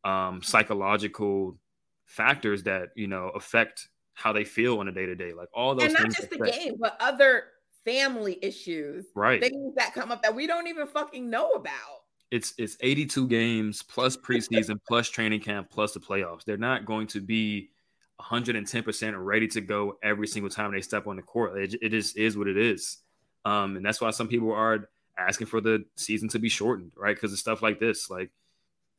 um, 0.05 0.43
psychological 0.43 1.59
factors 2.05 2.64
that 2.64 2.88
you 2.97 3.07
know 3.07 3.31
affect 3.31 3.88
how 4.14 4.33
they 4.33 4.45
feel 4.45 4.81
on 4.81 4.88
a 4.88 4.93
day 4.93 5.07
to 5.07 5.14
day. 5.14 5.33
Like 5.33 5.49
all 5.55 5.75
those, 5.75 5.85
and 5.85 5.95
not 5.95 6.07
just 6.07 6.31
the 6.31 6.38
game, 6.38 6.75
but 6.78 6.97
other 7.00 7.45
family 7.85 8.38
issues, 8.43 9.07
right? 9.14 9.40
Things 9.40 9.75
that 9.76 9.95
come 9.95 10.11
up 10.11 10.23
that 10.23 10.35
we 10.35 10.47
don't 10.47 10.66
even 10.66 10.87
fucking 10.87 11.31
know 11.31 11.50
about. 11.52 12.02
It's 12.31 12.55
it's 12.59 12.76
82 12.81 13.28
games 13.28 13.83
plus 13.83 14.16
preseason 14.16 14.81
plus 14.87 15.09
training 15.09 15.40
camp 15.40 15.71
plus 15.71 15.93
the 15.93 16.00
playoffs. 16.00 16.45
They're 16.45 16.57
not 16.57 16.85
going 16.85 17.07
to 17.09 17.21
be 17.21 17.71
110% 18.20 19.14
ready 19.16 19.49
to 19.49 19.61
go 19.61 19.99
every 20.02 20.26
single 20.26 20.50
time 20.50 20.73
they 20.73 20.80
step 20.80 21.06
on 21.06 21.16
the 21.16 21.23
court. 21.23 21.58
It, 21.58 21.75
it 21.82 21.88
just 21.90 22.16
is 22.16 22.37
what 22.37 22.49
it 22.49 22.56
is. 22.56 22.99
Um, 23.44 23.76
and 23.76 23.85
that's 23.85 24.00
why 24.00 24.11
some 24.11 24.28
people 24.28 24.52
are 24.52 24.88
asking 25.18 25.46
for 25.46 25.61
the 25.61 25.85
season 25.96 26.28
to 26.30 26.38
be 26.38 26.49
shortened, 26.49 26.92
right? 26.96 27.14
Because 27.14 27.32
of 27.32 27.38
stuff 27.38 27.62
like 27.62 27.78
this. 27.78 28.11
Like 28.11 28.30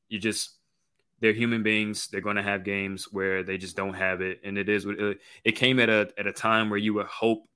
you 0.10 0.20
just 0.20 0.52
they're 1.20 1.34
human 1.34 1.64
beings. 1.64 2.08
They're 2.08 2.22
going 2.22 2.36
to 2.36 2.44
have 2.44 2.64
games 2.64 3.08
where 3.12 3.44
they 3.44 3.58
just 3.58 3.76
don't 3.76 3.96
have 3.96 4.22
it, 4.22 4.40
and 4.44 4.58
it 4.58 4.70
is 4.70 4.86
what 4.86 4.98
it 5.44 5.52
came 5.54 5.80
at 5.80 5.90
a 5.90 6.10
at 6.18 6.28
a 6.28 6.34
time 6.34 6.70
where 6.70 6.80
you 6.80 6.94
would 6.94 7.08
hope 7.08 7.48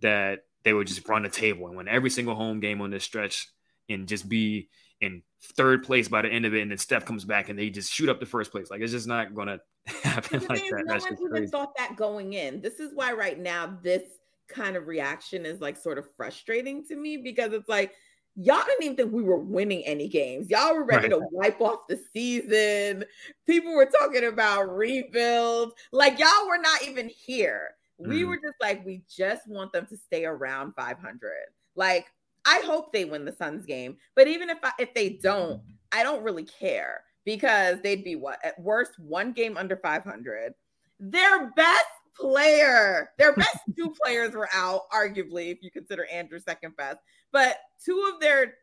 that 0.00 0.40
they 0.64 0.72
would 0.72 0.86
just 0.86 1.06
run 1.08 1.22
the 1.22 1.28
table 1.28 1.66
and 1.66 1.76
win 1.76 1.88
every 1.88 2.10
single 2.10 2.34
home 2.34 2.60
game 2.60 2.80
on 2.80 2.90
this 2.90 3.04
stretch 3.04 3.48
and 3.88 4.08
just 4.08 4.28
be 4.28 4.68
in 5.00 5.22
third 5.56 5.82
place 5.82 6.08
by 6.08 6.22
the 6.22 6.28
end 6.28 6.44
of 6.46 6.54
it, 6.54 6.62
and 6.62 6.70
then 6.70 6.78
Steph 6.78 7.04
comes 7.04 7.24
back 7.24 7.48
and 7.48 7.58
they 7.58 7.70
just 7.70 7.92
shoot 7.92 8.08
up 8.08 8.20
the 8.20 8.26
first 8.26 8.50
place. 8.50 8.70
Like 8.70 8.80
it's 8.80 8.92
just 8.92 9.08
not 9.08 9.34
going 9.34 9.48
to 9.48 9.60
happen 10.02 10.40
like 10.48 10.62
that. 10.70 10.84
No 10.86 10.94
one 10.94 11.36
even 11.36 11.48
thought 11.48 11.76
that 11.76 11.96
going 11.96 12.34
in. 12.34 12.60
This 12.60 12.80
is 12.80 12.92
why 12.94 13.12
right 13.12 13.38
now 13.38 13.78
this 13.82 14.02
kind 14.48 14.76
of 14.76 14.86
reaction 14.88 15.46
is 15.46 15.60
like 15.60 15.76
sort 15.76 15.98
of 15.98 16.06
frustrating 16.16 16.84
to 16.86 16.96
me 16.96 17.16
because 17.16 17.52
it's 17.52 17.68
like 17.68 17.94
y'all 18.36 18.62
didn't 18.66 18.84
even 18.84 18.96
think 18.96 19.12
we 19.12 19.22
were 19.22 19.38
winning 19.38 19.82
any 19.84 20.08
games. 20.08 20.50
Y'all 20.50 20.74
were 20.74 20.84
ready 20.84 21.08
right. 21.08 21.20
to 21.20 21.28
wipe 21.30 21.60
off 21.60 21.86
the 21.88 22.00
season. 22.12 23.04
People 23.46 23.74
were 23.74 23.86
talking 23.86 24.24
about 24.24 24.76
rebuild. 24.76 25.72
Like 25.92 26.18
y'all 26.18 26.46
were 26.48 26.58
not 26.58 26.82
even 26.86 27.08
here. 27.08 27.70
Mm. 28.00 28.08
We 28.08 28.24
were 28.24 28.36
just 28.36 28.56
like, 28.60 28.84
we 28.84 29.02
just 29.08 29.48
want 29.48 29.72
them 29.72 29.86
to 29.86 29.96
stay 29.96 30.24
around 30.24 30.74
500. 30.74 31.30
Like 31.76 32.06
I 32.44 32.62
hope 32.64 32.92
they 32.92 33.04
win 33.04 33.24
the 33.24 33.32
Suns 33.32 33.66
game, 33.66 33.96
but 34.14 34.26
even 34.26 34.48
if 34.50 34.58
I, 34.62 34.72
if 34.78 34.94
they 34.94 35.10
don't, 35.10 35.60
I 35.92 36.02
don't 36.02 36.22
really 36.22 36.44
care 36.44 37.02
because 37.24 37.80
they'd 37.82 38.04
be 38.04 38.16
what 38.16 38.38
at 38.44 38.60
worst 38.60 38.98
one 38.98 39.32
game 39.32 39.56
under 39.56 39.76
500. 39.76 40.54
Their 40.98 41.50
best 41.56 41.86
player, 42.14 43.10
their 43.18 43.34
best 43.34 43.58
two 43.76 43.94
players 44.02 44.34
were 44.34 44.48
out, 44.52 44.82
arguably, 44.92 45.50
if 45.50 45.58
you 45.62 45.70
consider 45.70 46.06
Andrew 46.06 46.38
second 46.38 46.76
best, 46.76 46.98
but 47.32 47.56
two 47.84 48.10
of 48.12 48.20
their 48.20 48.54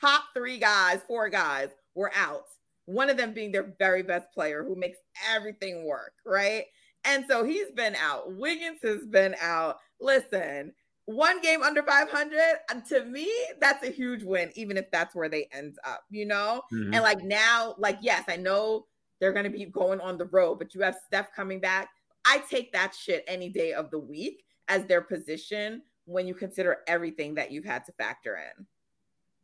top 0.00 0.24
three 0.34 0.58
guys, 0.58 1.00
four 1.06 1.28
guys 1.28 1.68
were 1.94 2.12
out. 2.14 2.44
One 2.86 3.10
of 3.10 3.16
them 3.16 3.34
being 3.34 3.52
their 3.52 3.74
very 3.78 4.02
best 4.02 4.32
player 4.32 4.64
who 4.64 4.74
makes 4.74 4.98
everything 5.30 5.84
work, 5.84 6.14
right? 6.24 6.64
And 7.04 7.24
so 7.28 7.44
he's 7.44 7.70
been 7.74 7.94
out. 7.96 8.34
Wiggins 8.34 8.80
has 8.82 9.06
been 9.06 9.34
out. 9.40 9.78
Listen, 10.00 10.72
one 11.08 11.40
game 11.40 11.62
under 11.62 11.82
500 11.82 12.38
to 12.86 13.04
me 13.06 13.32
that's 13.60 13.86
a 13.86 13.90
huge 13.90 14.22
win 14.22 14.50
even 14.54 14.76
if 14.76 14.90
that's 14.90 15.14
where 15.14 15.28
they 15.28 15.48
end 15.52 15.78
up 15.84 16.04
you 16.10 16.26
know? 16.26 16.60
Mm-hmm. 16.70 16.92
and 16.92 17.02
like 17.02 17.24
now 17.24 17.74
like 17.78 17.96
yes 18.02 18.24
i 18.28 18.36
know 18.36 18.84
they're 19.20 19.32
going 19.32 19.44
to 19.44 19.50
be 19.50 19.64
going 19.64 20.00
on 20.00 20.18
the 20.18 20.26
road 20.26 20.56
but 20.56 20.74
you 20.74 20.80
have 20.82 20.96
steph 21.06 21.32
coming 21.34 21.60
back. 21.60 21.90
I 22.24 22.42
take 22.50 22.72
that 22.72 22.94
shit 22.94 23.24
any 23.26 23.48
day 23.48 23.72
of 23.72 23.90
the 23.90 23.98
week 23.98 24.44
as 24.68 24.84
their 24.84 25.00
position 25.00 25.82
when 26.04 26.26
you 26.26 26.34
consider 26.34 26.78
everything 26.86 27.34
that 27.34 27.50
you've 27.50 27.64
had 27.64 27.84
to 27.86 27.92
factor 27.92 28.36
in. 28.36 28.66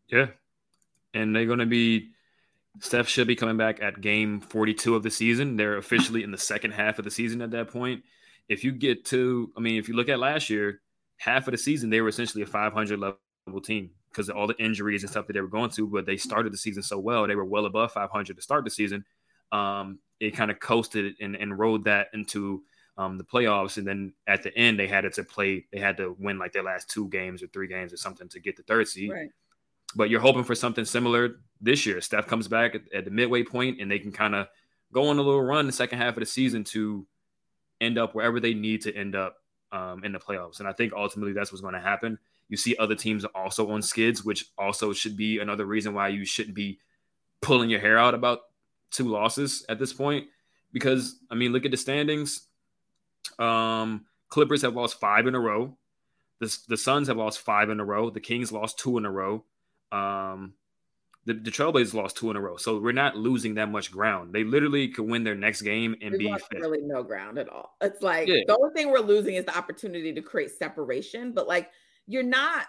Yeah. 0.08 0.26
And 1.14 1.34
they're 1.34 1.46
going 1.46 1.60
to 1.60 1.66
be 1.66 2.10
steph 2.80 3.08
should 3.08 3.26
be 3.26 3.36
coming 3.36 3.56
back 3.56 3.82
at 3.82 4.00
game 4.00 4.40
42 4.40 4.94
of 4.94 5.02
the 5.02 5.10
season. 5.10 5.56
They're 5.56 5.76
officially 5.76 6.22
in 6.22 6.30
the 6.30 6.38
second 6.38 6.72
half 6.72 6.98
of 6.98 7.04
the 7.04 7.10
season 7.10 7.40
at 7.40 7.52
that 7.52 7.68
point. 7.68 8.02
If 8.48 8.62
you 8.62 8.72
get 8.72 9.06
to 9.06 9.50
i 9.56 9.60
mean 9.60 9.78
if 9.78 9.88
you 9.88 9.94
look 9.94 10.10
at 10.10 10.18
last 10.18 10.50
year 10.50 10.82
half 11.18 11.46
of 11.46 11.52
the 11.52 11.58
season 11.58 11.90
they 11.90 12.00
were 12.00 12.08
essentially 12.08 12.42
a 12.42 12.46
500 12.46 12.98
level 12.98 13.60
team 13.62 13.90
because 14.10 14.28
of 14.28 14.36
all 14.36 14.46
the 14.46 14.56
injuries 14.58 15.02
and 15.02 15.10
stuff 15.10 15.26
that 15.26 15.32
they 15.32 15.40
were 15.40 15.48
going 15.48 15.70
to. 15.70 15.86
But 15.86 16.06
they 16.06 16.16
started 16.16 16.52
the 16.52 16.58
season 16.58 16.82
so 16.82 16.98
well; 16.98 17.26
they 17.26 17.34
were 17.34 17.44
well 17.44 17.66
above 17.66 17.92
500 17.92 18.36
to 18.36 18.42
start 18.42 18.64
the 18.64 18.70
season. 18.70 19.04
Um, 19.52 19.98
it 20.20 20.32
kind 20.32 20.50
of 20.50 20.60
coasted 20.60 21.14
and, 21.20 21.36
and 21.36 21.58
rode 21.58 21.84
that 21.84 22.08
into 22.14 22.62
um, 22.96 23.18
the 23.18 23.24
playoffs, 23.24 23.76
and 23.76 23.86
then 23.86 24.12
at 24.26 24.42
the 24.42 24.56
end 24.56 24.78
they 24.78 24.86
had 24.86 25.04
it 25.04 25.14
to 25.14 25.24
play. 25.24 25.66
They 25.72 25.80
had 25.80 25.96
to 25.98 26.16
win 26.18 26.38
like 26.38 26.52
their 26.52 26.62
last 26.62 26.90
two 26.90 27.08
games 27.08 27.42
or 27.42 27.48
three 27.48 27.68
games 27.68 27.92
or 27.92 27.96
something 27.96 28.28
to 28.28 28.40
get 28.40 28.56
the 28.56 28.62
third 28.62 28.88
seed. 28.88 29.10
Right. 29.10 29.30
But 29.96 30.10
you're 30.10 30.20
hoping 30.20 30.44
for 30.44 30.54
something 30.54 30.84
similar 30.84 31.36
this 31.60 31.86
year. 31.86 32.00
Steph 32.00 32.26
comes 32.26 32.48
back 32.48 32.74
at, 32.74 32.82
at 32.92 33.04
the 33.04 33.10
midway 33.10 33.44
point, 33.44 33.80
and 33.80 33.90
they 33.90 33.98
can 33.98 34.12
kind 34.12 34.34
of 34.34 34.48
go 34.92 35.08
on 35.08 35.18
a 35.18 35.22
little 35.22 35.42
run 35.42 35.66
the 35.66 35.72
second 35.72 35.98
half 35.98 36.16
of 36.16 36.20
the 36.20 36.26
season 36.26 36.64
to 36.64 37.06
end 37.80 37.98
up 37.98 38.14
wherever 38.14 38.40
they 38.40 38.54
need 38.54 38.82
to 38.82 38.96
end 38.96 39.14
up 39.14 39.36
um, 39.74 40.04
in 40.04 40.12
the 40.12 40.18
playoffs. 40.18 40.60
And 40.60 40.68
I 40.68 40.72
think 40.72 40.92
ultimately 40.94 41.32
that's 41.32 41.52
what's 41.52 41.60
going 41.60 41.74
to 41.74 41.80
happen. 41.80 42.18
You 42.48 42.56
see 42.56 42.76
other 42.78 42.94
teams 42.94 43.24
also 43.24 43.68
on 43.70 43.82
skids, 43.82 44.24
which 44.24 44.46
also 44.56 44.92
should 44.92 45.16
be 45.16 45.40
another 45.40 45.66
reason 45.66 45.92
why 45.92 46.08
you 46.08 46.24
shouldn't 46.24 46.54
be 46.54 46.78
pulling 47.40 47.68
your 47.68 47.80
hair 47.80 47.98
out 47.98 48.14
about 48.14 48.42
two 48.90 49.08
losses 49.08 49.66
at 49.68 49.78
this 49.78 49.92
point. 49.92 50.28
Because 50.72 51.18
I 51.30 51.34
mean, 51.34 51.52
look 51.52 51.64
at 51.64 51.72
the 51.72 51.76
standings. 51.76 52.46
Um, 53.38 54.06
Clippers 54.28 54.62
have 54.62 54.74
lost 54.74 55.00
five 55.00 55.26
in 55.26 55.34
a 55.34 55.40
row. 55.40 55.76
The, 56.40 56.56
the 56.68 56.76
Suns 56.76 57.08
have 57.08 57.16
lost 57.16 57.40
five 57.40 57.70
in 57.70 57.80
a 57.80 57.84
row. 57.84 58.10
The 58.10 58.20
Kings 58.20 58.52
lost 58.52 58.78
two 58.78 58.96
in 58.98 59.04
a 59.04 59.10
row. 59.10 59.44
Um, 59.90 60.54
the, 61.26 61.34
the 61.34 61.50
Trailblazers 61.50 61.94
lost 61.94 62.16
two 62.16 62.30
in 62.30 62.36
a 62.36 62.40
row, 62.40 62.56
so 62.56 62.78
we're 62.78 62.92
not 62.92 63.16
losing 63.16 63.54
that 63.54 63.70
much 63.70 63.90
ground. 63.90 64.34
They 64.34 64.44
literally 64.44 64.88
could 64.88 65.06
win 65.06 65.24
their 65.24 65.34
next 65.34 65.62
game 65.62 65.96
and 66.02 66.18
be 66.18 66.30
fifth. 66.30 66.60
really 66.60 66.82
no 66.82 67.02
ground 67.02 67.38
at 67.38 67.48
all. 67.48 67.76
It's 67.80 68.02
like 68.02 68.28
yeah. 68.28 68.40
the 68.46 68.56
only 68.58 68.74
thing 68.74 68.90
we're 68.90 68.98
losing 68.98 69.34
is 69.36 69.44
the 69.44 69.56
opportunity 69.56 70.12
to 70.12 70.20
create 70.20 70.50
separation. 70.50 71.32
But 71.32 71.48
like 71.48 71.70
you're 72.06 72.22
not, 72.22 72.66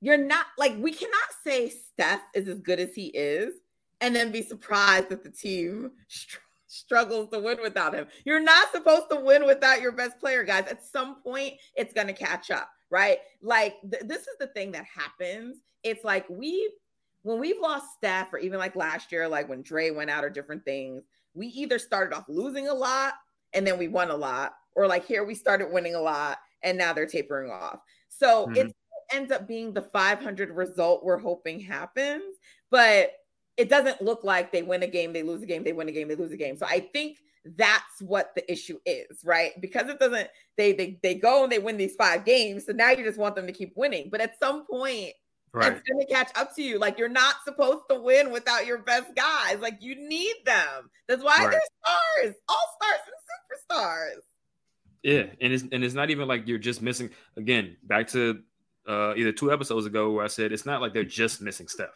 you're 0.00 0.16
not 0.16 0.46
like 0.56 0.76
we 0.78 0.92
cannot 0.92 1.16
say 1.42 1.68
Steph 1.68 2.22
is 2.32 2.46
as 2.46 2.60
good 2.60 2.78
as 2.78 2.94
he 2.94 3.06
is, 3.06 3.54
and 4.00 4.14
then 4.14 4.30
be 4.30 4.42
surprised 4.42 5.08
that 5.08 5.24
the 5.24 5.30
team 5.30 5.90
str- 6.08 6.38
struggles 6.68 7.28
to 7.30 7.40
win 7.40 7.58
without 7.60 7.92
him. 7.92 8.06
You're 8.24 8.38
not 8.38 8.70
supposed 8.70 9.10
to 9.10 9.20
win 9.20 9.44
without 9.46 9.80
your 9.80 9.92
best 9.92 10.20
player, 10.20 10.44
guys. 10.44 10.68
At 10.70 10.84
some 10.84 11.22
point, 11.22 11.54
it's 11.74 11.92
gonna 11.92 12.12
catch 12.12 12.52
up, 12.52 12.70
right? 12.88 13.18
Like 13.42 13.80
th- 13.82 14.04
this 14.04 14.22
is 14.22 14.36
the 14.38 14.46
thing 14.46 14.70
that 14.72 14.84
happens. 14.84 15.56
It's 15.82 16.04
like 16.04 16.26
we 16.28 16.70
when 17.22 17.38
we've 17.38 17.60
lost 17.60 17.94
Steph 17.96 18.32
or 18.32 18.38
even 18.38 18.58
like 18.58 18.76
last 18.76 19.12
year, 19.12 19.28
like 19.28 19.48
when 19.48 19.62
Dre 19.62 19.90
went 19.90 20.10
out 20.10 20.24
or 20.24 20.30
different 20.30 20.64
things, 20.64 21.02
we 21.34 21.48
either 21.48 21.78
started 21.78 22.14
off 22.14 22.24
losing 22.28 22.68
a 22.68 22.74
lot 22.74 23.14
and 23.52 23.66
then 23.66 23.78
we 23.78 23.88
won 23.88 24.10
a 24.10 24.16
lot, 24.16 24.52
or 24.74 24.86
like 24.86 25.06
here 25.06 25.24
we 25.24 25.34
started 25.34 25.72
winning 25.72 25.94
a 25.94 26.00
lot 26.00 26.38
and 26.62 26.78
now 26.78 26.92
they're 26.92 27.06
tapering 27.06 27.50
off. 27.50 27.80
So 28.08 28.46
mm-hmm. 28.46 28.56
it 28.56 28.76
ends 29.12 29.32
up 29.32 29.48
being 29.48 29.72
the 29.72 29.82
500 29.82 30.50
result 30.50 31.04
we're 31.04 31.18
hoping 31.18 31.60
happens, 31.60 32.36
but 32.70 33.12
it 33.56 33.68
doesn't 33.68 34.00
look 34.00 34.24
like 34.24 34.52
they 34.52 34.62
win 34.62 34.82
a 34.82 34.86
game, 34.86 35.12
they 35.12 35.22
lose 35.22 35.42
a 35.42 35.46
game, 35.46 35.64
they 35.64 35.72
win 35.72 35.88
a 35.88 35.92
game, 35.92 36.08
they 36.08 36.14
lose 36.14 36.32
a 36.32 36.36
game. 36.36 36.56
So 36.56 36.66
I 36.66 36.88
think 36.92 37.18
that's 37.44 38.00
what 38.00 38.34
the 38.34 38.50
issue 38.50 38.78
is, 38.86 39.22
right? 39.24 39.52
Because 39.60 39.88
it 39.88 39.98
doesn't 39.98 40.28
they 40.56 40.72
they 40.72 40.98
they 41.02 41.14
go 41.14 41.42
and 41.42 41.52
they 41.52 41.58
win 41.58 41.76
these 41.76 41.96
five 41.96 42.24
games, 42.24 42.66
so 42.66 42.72
now 42.72 42.90
you 42.90 43.04
just 43.04 43.18
want 43.18 43.34
them 43.34 43.46
to 43.46 43.52
keep 43.52 43.72
winning. 43.76 44.08
But 44.10 44.20
at 44.20 44.38
some 44.38 44.66
point 44.66 45.12
Right. 45.52 45.72
It's 45.72 45.82
going 45.88 46.06
to 46.06 46.12
catch 46.12 46.30
up 46.36 46.54
to 46.56 46.62
you. 46.62 46.78
Like 46.78 46.98
you're 46.98 47.08
not 47.08 47.36
supposed 47.44 47.82
to 47.88 48.00
win 48.00 48.30
without 48.30 48.66
your 48.66 48.78
best 48.78 49.14
guys. 49.16 49.58
Like 49.60 49.78
you 49.80 49.96
need 49.96 50.34
them. 50.44 50.90
That's 51.08 51.24
why 51.24 51.36
right. 51.38 51.50
they're 51.50 51.60
stars, 51.82 52.36
all 52.48 52.78
stars 52.80 53.00
and 53.06 53.78
superstars. 53.78 54.20
Yeah, 55.02 55.24
and 55.40 55.52
it's 55.52 55.64
and 55.72 55.82
it's 55.82 55.94
not 55.94 56.10
even 56.10 56.28
like 56.28 56.46
you're 56.46 56.58
just 56.58 56.82
missing. 56.82 57.10
Again, 57.36 57.76
back 57.82 58.08
to 58.08 58.40
uh, 58.86 59.14
either 59.16 59.32
two 59.32 59.52
episodes 59.52 59.86
ago 59.86 60.12
where 60.12 60.24
I 60.24 60.28
said 60.28 60.52
it's 60.52 60.66
not 60.66 60.80
like 60.80 60.92
they're 60.92 61.04
just 61.04 61.40
missing 61.40 61.68
Steph. 61.68 61.88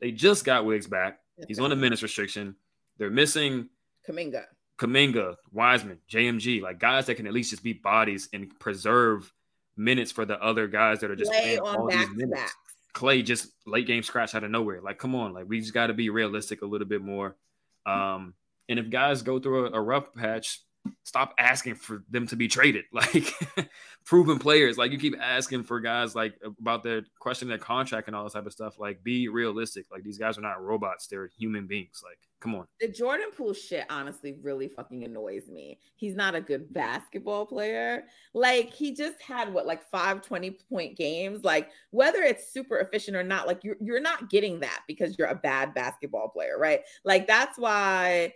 They 0.00 0.10
just 0.10 0.44
got 0.44 0.64
Wiggs 0.64 0.86
back. 0.86 1.20
He's 1.46 1.58
on 1.58 1.70
a 1.70 1.76
minutes 1.76 2.02
restriction. 2.02 2.56
They're 2.98 3.10
missing 3.10 3.68
Kuminga, 4.08 4.44
Kuminga, 4.78 5.36
Wiseman, 5.52 5.98
JMG, 6.10 6.62
like 6.62 6.78
guys 6.78 7.06
that 7.06 7.16
can 7.16 7.26
at 7.26 7.32
least 7.32 7.50
just 7.50 7.62
be 7.62 7.74
bodies 7.74 8.28
and 8.32 8.58
preserve 8.58 9.30
minutes 9.76 10.10
for 10.12 10.24
the 10.24 10.42
other 10.42 10.66
guys 10.66 11.00
that 11.00 11.10
are 11.10 11.16
just 11.16 11.30
Play 11.30 11.58
playing 11.58 11.60
all 11.60 11.86
these 11.86 12.08
minutes. 12.10 12.40
Back. 12.40 12.52
Klay 12.96 13.22
just 13.22 13.52
late 13.66 13.86
game 13.86 14.02
scratch 14.02 14.34
out 14.34 14.42
of 14.42 14.50
nowhere. 14.50 14.80
Like, 14.80 14.98
come 14.98 15.14
on, 15.14 15.34
like 15.34 15.44
we 15.46 15.60
just 15.60 15.74
got 15.74 15.88
to 15.88 15.94
be 15.94 16.08
realistic 16.08 16.62
a 16.62 16.66
little 16.66 16.86
bit 16.86 17.02
more. 17.02 17.36
Um, 17.84 18.32
and 18.70 18.78
if 18.78 18.88
guys 18.88 19.20
go 19.20 19.38
through 19.38 19.66
a, 19.66 19.78
a 19.78 19.80
rough 19.80 20.14
patch, 20.14 20.60
stop 21.04 21.34
asking 21.38 21.74
for 21.76 22.04
them 22.10 22.26
to 22.26 22.36
be 22.36 22.48
traded. 22.48 22.84
Like 22.92 23.34
proven 24.04 24.38
players, 24.38 24.78
like 24.78 24.90
you 24.90 24.98
keep 24.98 25.14
asking 25.20 25.64
for 25.64 25.80
guys 25.80 26.14
like 26.14 26.34
about 26.60 26.82
their 26.82 27.02
question 27.18 27.48
their 27.48 27.58
contract 27.58 28.06
and 28.06 28.16
all 28.16 28.24
this 28.24 28.32
type 28.32 28.46
of 28.46 28.52
stuff. 28.52 28.78
Like 28.78 29.02
be 29.04 29.28
realistic. 29.28 29.86
Like 29.90 30.02
these 30.02 30.16
guys 30.16 30.38
are 30.38 30.42
not 30.42 30.62
robots; 30.62 31.06
they're 31.06 31.28
human 31.38 31.66
beings. 31.66 32.02
Like 32.02 32.18
come 32.40 32.54
on. 32.54 32.66
The 32.80 32.88
Jordan 32.88 33.28
Poole 33.36 33.52
shit 33.52 33.84
honestly 33.90 34.38
really 34.42 34.68
fucking 34.68 35.04
annoys 35.04 35.48
me. 35.48 35.78
He's 35.96 36.14
not 36.14 36.34
a 36.34 36.40
good 36.40 36.72
basketball 36.72 37.46
player. 37.46 38.04
Like 38.34 38.72
he 38.72 38.94
just 38.94 39.20
had 39.20 39.52
what 39.52 39.66
like 39.66 39.82
five 39.90 40.22
20 40.22 40.58
point 40.68 40.96
games. 40.96 41.44
Like 41.44 41.70
whether 41.90 42.22
it's 42.22 42.52
super 42.52 42.78
efficient 42.78 43.16
or 43.16 43.22
not, 43.22 43.46
like 43.46 43.62
you're 43.64 43.76
you're 43.80 44.00
not 44.00 44.30
getting 44.30 44.60
that 44.60 44.82
because 44.86 45.18
you're 45.18 45.28
a 45.28 45.34
bad 45.34 45.74
basketball 45.74 46.28
player, 46.28 46.58
right? 46.58 46.80
Like 47.04 47.26
that's 47.26 47.58
why 47.58 48.32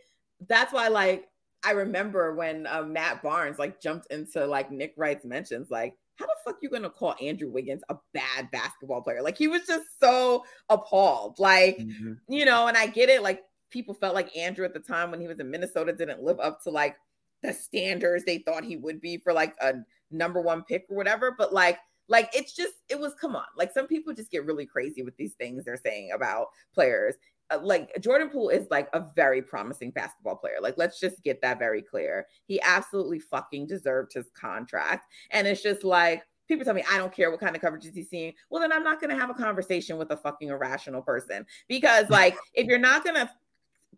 that's 0.49 0.73
why 0.73 0.88
like 0.88 1.28
I 1.64 1.73
remember 1.73 2.35
when 2.35 2.67
uh, 2.67 2.83
Matt 2.83 3.23
Barnes 3.23 3.59
like 3.59 3.81
jumped 3.81 4.07
into 4.11 4.47
like 4.47 4.71
Nick 4.71 4.95
Wright's 4.97 5.25
mentions, 5.25 5.71
like, 5.71 5.95
how 6.17 6.26
the 6.26 6.33
fuck 6.45 6.59
you 6.62 6.69
gonna 6.69 6.90
call 6.90 7.14
Andrew 7.21 7.50
Wiggins 7.50 7.83
a 7.88 7.97
bad 8.12 8.50
basketball 8.50 9.02
player? 9.02 9.23
Like 9.23 9.38
he 9.38 9.49
was 9.49 9.67
just 9.67 9.87
so 10.00 10.45
appalled. 10.69 11.38
Like, 11.38 11.79
mm-hmm. 11.79 12.14
you 12.29 12.45
know, 12.45 12.67
and 12.67 12.76
I 12.76 12.87
get 12.87 13.09
it, 13.09 13.23
like 13.23 13.43
people 13.71 13.95
felt 13.95 14.14
like 14.14 14.37
Andrew 14.37 14.64
at 14.64 14.75
the 14.75 14.81
time 14.81 15.11
when 15.11 15.21
he 15.21 15.29
was 15.29 15.38
in 15.38 15.50
Minnesota 15.50 15.93
didn't 15.93 16.23
live 16.23 16.40
up 16.40 16.62
to 16.64 16.71
like 16.71 16.97
the 17.43 17.52
standards 17.52 18.25
they 18.25 18.38
thought 18.38 18.64
he 18.64 18.76
would 18.76 19.00
be 19.00 19.17
for 19.17 19.33
like 19.33 19.55
a 19.61 19.75
number 20.11 20.40
one 20.40 20.62
pick 20.64 20.87
or 20.90 20.97
whatever. 20.97 21.35
But 21.37 21.52
like, 21.52 21.79
like 22.09 22.29
it's 22.35 22.55
just 22.55 22.75
it 22.88 22.99
was 22.99 23.14
come 23.14 23.37
on. 23.37 23.45
Like 23.57 23.73
some 23.73 23.87
people 23.87 24.12
just 24.12 24.31
get 24.31 24.45
really 24.45 24.67
crazy 24.67 25.02
with 25.02 25.17
these 25.17 25.35
things 25.35 25.64
they're 25.64 25.76
saying 25.76 26.11
about 26.14 26.49
players. 26.75 27.14
Uh, 27.50 27.59
like 27.62 27.90
Jordan 28.00 28.28
Poole 28.30 28.49
is 28.49 28.66
like 28.71 28.88
a 28.92 29.04
very 29.14 29.42
promising 29.42 29.90
basketball 29.90 30.37
player. 30.37 30.57
Like, 30.61 30.75
let's 30.76 31.00
just 31.00 31.23
get 31.23 31.40
that 31.42 31.59
very 31.59 31.83
clear. 31.83 32.26
He 32.47 32.61
absolutely 32.62 33.19
fucking 33.19 33.66
deserved 33.66 34.12
his 34.12 34.30
contract. 34.35 35.07
And 35.30 35.47
it's 35.47 35.62
just 35.62 35.85
like, 35.85 36.23
people 36.50 36.64
tell 36.64 36.75
me 36.75 36.85
I 36.90 36.99
don't 36.99 37.14
care 37.14 37.30
what 37.30 37.40
kind 37.40 37.54
of 37.54 37.62
coverages 37.62 37.95
he's 37.95 38.11
seeing. 38.11 38.33
Well, 38.50 38.61
then 38.61 38.73
I'm 38.73 38.83
not 38.83 39.00
going 39.00 39.11
to 39.11 39.21
have 39.21 39.30
a 39.30 39.35
conversation 39.35 39.97
with 39.99 40.11
a 40.11 40.16
fucking 40.16 40.49
irrational 40.49 41.02
person 41.02 41.47
because, 41.69 42.11
like, 42.11 42.37
if 42.54 42.66
you're 42.66 42.78
not 42.78 43.04
going 43.04 43.16
to 43.16 43.30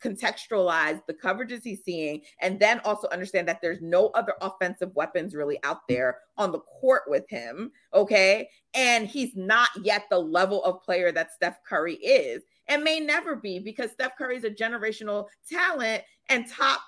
contextualize 0.03 1.01
the 1.07 1.15
coverages 1.15 1.63
he's 1.63 1.85
seeing 1.85 2.21
and 2.41 2.59
then 2.59 2.81
also 2.85 3.09
understand 3.09 3.47
that 3.47 3.61
there's 3.61 3.81
no 3.81 4.09
other 4.09 4.35
offensive 4.41 4.95
weapons 4.95 5.35
really 5.35 5.59
out 5.63 5.87
there 5.89 6.19
on 6.37 6.53
the 6.53 6.61
court 6.61 7.03
with 7.07 7.29
him 7.29 7.71
okay 7.95 8.49
and 8.75 9.07
he's 9.07 9.37
not 9.37 9.69
yet 9.83 10.05
the 10.11 10.19
level 10.19 10.65
of 10.65 10.83
player 10.83 11.13
that 11.13 11.33
Steph 11.33 11.63
Curry 11.65 11.95
is 11.95 12.43
and 12.69 12.83
may 12.83 13.01
never 13.01 13.37
be 13.37 13.59
because 13.59 13.91
Steph 13.91 14.17
Curry 14.17 14.37
is 14.37 14.45
a 14.45 14.51
generational 14.51 15.27
talent 15.51 16.03
and 16.29 16.49
top 16.49 16.81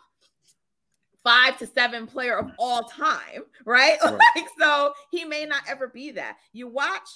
five 1.24 1.58
to 1.58 1.66
seven 1.66 2.06
player 2.06 2.38
of 2.38 2.50
all 2.58 2.84
time, 2.84 3.42
right? 3.64 3.96
right. 4.04 4.18
like 4.36 4.46
so 4.58 4.92
he 5.10 5.24
may 5.24 5.46
not 5.46 5.62
ever 5.66 5.88
be 5.88 6.10
that. 6.12 6.36
You 6.52 6.68
watch 6.68 7.08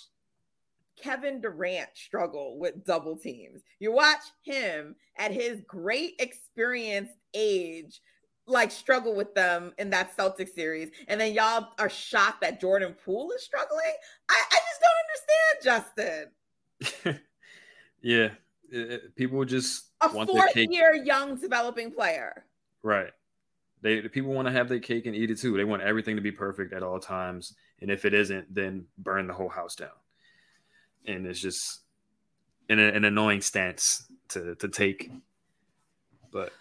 Kevin 1.02 1.40
Durant 1.40 1.88
struggle 1.94 2.58
with 2.58 2.84
double 2.84 3.16
teams. 3.16 3.62
You 3.78 3.92
watch 3.92 4.22
him 4.42 4.96
at 5.16 5.32
his 5.32 5.60
great 5.66 6.14
experienced 6.18 7.14
age 7.34 8.00
like 8.48 8.70
struggle 8.70 9.14
with 9.14 9.34
them 9.34 9.72
in 9.78 9.90
that 9.90 10.16
Celtic 10.16 10.48
series, 10.48 10.90
and 11.06 11.20
then 11.20 11.34
y'all 11.34 11.68
are 11.78 11.90
shocked 11.90 12.40
that 12.40 12.60
Jordan 12.60 12.96
Poole 13.04 13.30
is 13.32 13.42
struggling. 13.42 13.92
I, 14.30 14.42
I 14.50 14.58
just 14.70 14.80
don't 14.82 15.82
understand, 15.92 16.26
Justin. 17.04 17.20
yeah, 18.02 18.30
it, 18.70 18.92
it, 18.92 19.16
people 19.16 19.44
just 19.44 19.90
a 20.00 20.08
fourth 20.08 20.56
year 20.56 20.94
young 20.94 21.36
developing 21.36 21.92
player. 21.92 22.44
Right. 22.82 23.12
They 23.80 24.00
the 24.00 24.08
people 24.08 24.32
want 24.32 24.48
to 24.48 24.52
have 24.52 24.68
their 24.68 24.80
cake 24.80 25.06
and 25.06 25.14
eat 25.14 25.30
it 25.30 25.38
too. 25.38 25.56
They 25.56 25.64
want 25.64 25.82
everything 25.82 26.16
to 26.16 26.22
be 26.22 26.32
perfect 26.32 26.72
at 26.72 26.82
all 26.82 26.98
times, 26.98 27.54
and 27.80 27.90
if 27.90 28.04
it 28.04 28.14
isn't, 28.14 28.52
then 28.52 28.86
burn 28.96 29.26
the 29.26 29.34
whole 29.34 29.48
house 29.48 29.76
down. 29.76 29.90
And 31.06 31.26
it's 31.26 31.40
just 31.40 31.80
an, 32.68 32.78
an 32.78 33.04
annoying 33.04 33.40
stance 33.40 34.04
to 34.30 34.54
to 34.56 34.68
take. 34.68 35.10
But 36.30 36.52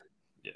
yeah, 0.43 0.51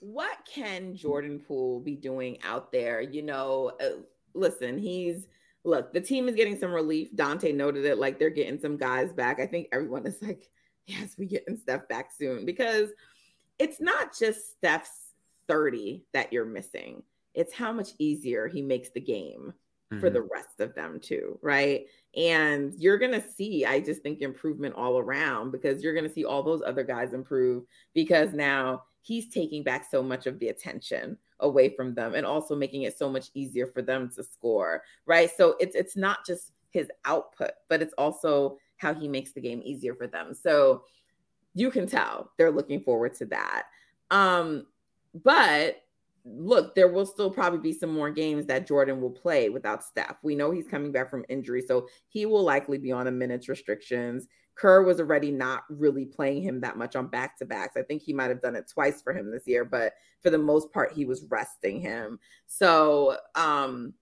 what 0.00 0.38
can 0.46 0.94
Jordan 0.94 1.40
Poole 1.40 1.80
be 1.80 1.96
doing 1.96 2.38
out 2.42 2.72
there? 2.72 3.00
You 3.00 3.22
know, 3.22 3.72
uh, 3.80 4.02
listen, 4.34 4.78
he's 4.78 5.26
look, 5.64 5.92
the 5.92 6.00
team 6.00 6.28
is 6.28 6.34
getting 6.34 6.58
some 6.58 6.72
relief. 6.72 7.14
Donte 7.14 7.54
noted 7.54 7.84
it 7.84 7.98
like 7.98 8.18
they're 8.18 8.30
getting 8.30 8.58
some 8.58 8.76
guys 8.76 9.12
back. 9.12 9.40
I 9.40 9.46
think 9.46 9.68
everyone 9.72 10.06
is 10.06 10.20
like, 10.22 10.48
yes, 10.86 11.16
we 11.18 11.26
getting 11.26 11.56
Steph 11.56 11.88
back 11.88 12.10
soon 12.16 12.44
because 12.44 12.90
it's 13.58 13.80
not 13.80 14.16
just 14.18 14.52
Steph's 14.52 15.14
30 15.48 16.04
that 16.12 16.32
you're 16.32 16.46
missing. 16.46 17.02
It's 17.34 17.54
how 17.54 17.72
much 17.72 17.90
easier 17.98 18.48
he 18.48 18.62
makes 18.62 18.90
the 18.90 19.00
game 19.00 19.52
mm-hmm. 19.92 20.00
for 20.00 20.10
the 20.10 20.22
rest 20.22 20.60
of 20.60 20.74
them 20.74 20.98
too, 21.00 21.38
right? 21.42 21.86
And 22.16 22.74
you're 22.76 22.98
going 22.98 23.12
to 23.12 23.28
see, 23.28 23.64
I 23.64 23.80
just 23.80 24.02
think, 24.02 24.20
improvement 24.20 24.74
all 24.74 24.98
around 24.98 25.52
because 25.52 25.82
you're 25.82 25.94
going 25.94 26.08
to 26.08 26.12
see 26.12 26.24
all 26.24 26.42
those 26.42 26.62
other 26.66 26.82
guys 26.82 27.12
improve 27.12 27.64
because 27.94 28.32
now 28.32 28.82
he's 29.02 29.28
taking 29.28 29.62
back 29.62 29.86
so 29.90 30.02
much 30.02 30.26
of 30.26 30.38
the 30.38 30.48
attention 30.48 31.16
away 31.40 31.70
from 31.70 31.94
them 31.94 32.14
and 32.14 32.26
also 32.26 32.54
making 32.54 32.82
it 32.82 32.98
so 32.98 33.08
much 33.08 33.30
easier 33.34 33.66
for 33.66 33.82
them 33.82 34.10
to 34.14 34.22
score 34.22 34.82
right? 35.06 35.30
So 35.34 35.56
it's 35.58 35.74
it's 35.74 35.96
not 35.96 36.26
just 36.26 36.52
his 36.70 36.90
output 37.04 37.52
but 37.68 37.82
it's 37.82 37.94
also 37.96 38.58
how 38.76 38.94
he 38.94 39.08
makes 39.08 39.32
the 39.32 39.40
game 39.40 39.62
easier 39.64 39.94
for 39.94 40.06
them. 40.06 40.34
So 40.34 40.84
you 41.54 41.70
can 41.70 41.86
tell 41.86 42.32
they're 42.36 42.50
looking 42.50 42.82
forward 42.82 43.14
to 43.14 43.26
that. 43.26 43.64
Um 44.10 44.66
but 45.24 45.82
look, 46.24 46.74
there 46.74 46.88
will 46.88 47.06
still 47.06 47.30
probably 47.30 47.58
be 47.58 47.72
some 47.72 47.92
more 47.92 48.10
games 48.10 48.46
that 48.46 48.66
Jordan 48.66 49.00
will 49.00 49.10
play 49.10 49.48
without 49.48 49.84
Steph. 49.84 50.16
We 50.22 50.34
know 50.34 50.50
he's 50.50 50.66
coming 50.66 50.92
back 50.92 51.10
from 51.10 51.24
injury, 51.28 51.62
so 51.62 51.88
he 52.08 52.26
will 52.26 52.42
likely 52.42 52.78
be 52.78 52.92
on 52.92 53.06
a 53.06 53.10
minutes 53.10 53.48
restrictions. 53.48 54.26
Kerr 54.54 54.82
was 54.82 55.00
already 55.00 55.30
not 55.30 55.62
really 55.70 56.04
playing 56.04 56.42
him 56.42 56.60
that 56.60 56.76
much 56.76 56.94
on 56.94 57.06
back 57.06 57.38
to 57.38 57.46
backs. 57.46 57.76
I 57.76 57.82
think 57.82 58.02
he 58.02 58.12
might 58.12 58.28
have 58.28 58.42
done 58.42 58.56
it 58.56 58.68
twice 58.68 59.00
for 59.00 59.14
him 59.14 59.30
this 59.30 59.46
year, 59.46 59.64
but 59.64 59.94
for 60.22 60.30
the 60.30 60.38
most 60.38 60.72
part, 60.72 60.92
he 60.92 61.06
was 61.06 61.24
resting 61.30 61.80
him. 61.80 62.18
So, 62.46 63.16
um, 63.34 63.94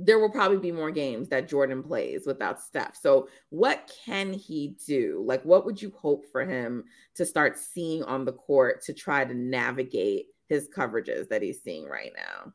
there 0.00 0.20
will 0.20 0.30
probably 0.30 0.58
be 0.58 0.70
more 0.70 0.92
games 0.92 1.28
that 1.28 1.48
Jordan 1.48 1.82
plays 1.82 2.24
without 2.24 2.60
Steph. 2.60 2.96
So, 2.96 3.28
what 3.48 3.90
can 4.04 4.32
he 4.32 4.76
do? 4.86 5.24
Like, 5.26 5.42
what 5.44 5.64
would 5.64 5.80
you 5.80 5.90
hope 5.96 6.24
for 6.30 6.44
him 6.44 6.84
to 7.14 7.26
start 7.26 7.58
seeing 7.58 8.04
on 8.04 8.24
the 8.24 8.32
court 8.32 8.82
to 8.84 8.92
try 8.92 9.24
to 9.24 9.34
navigate 9.34 10.26
his 10.48 10.68
coverages 10.68 11.28
that 11.28 11.42
he's 11.42 11.62
seeing 11.62 11.86
right 11.86 12.12
now? 12.16 12.52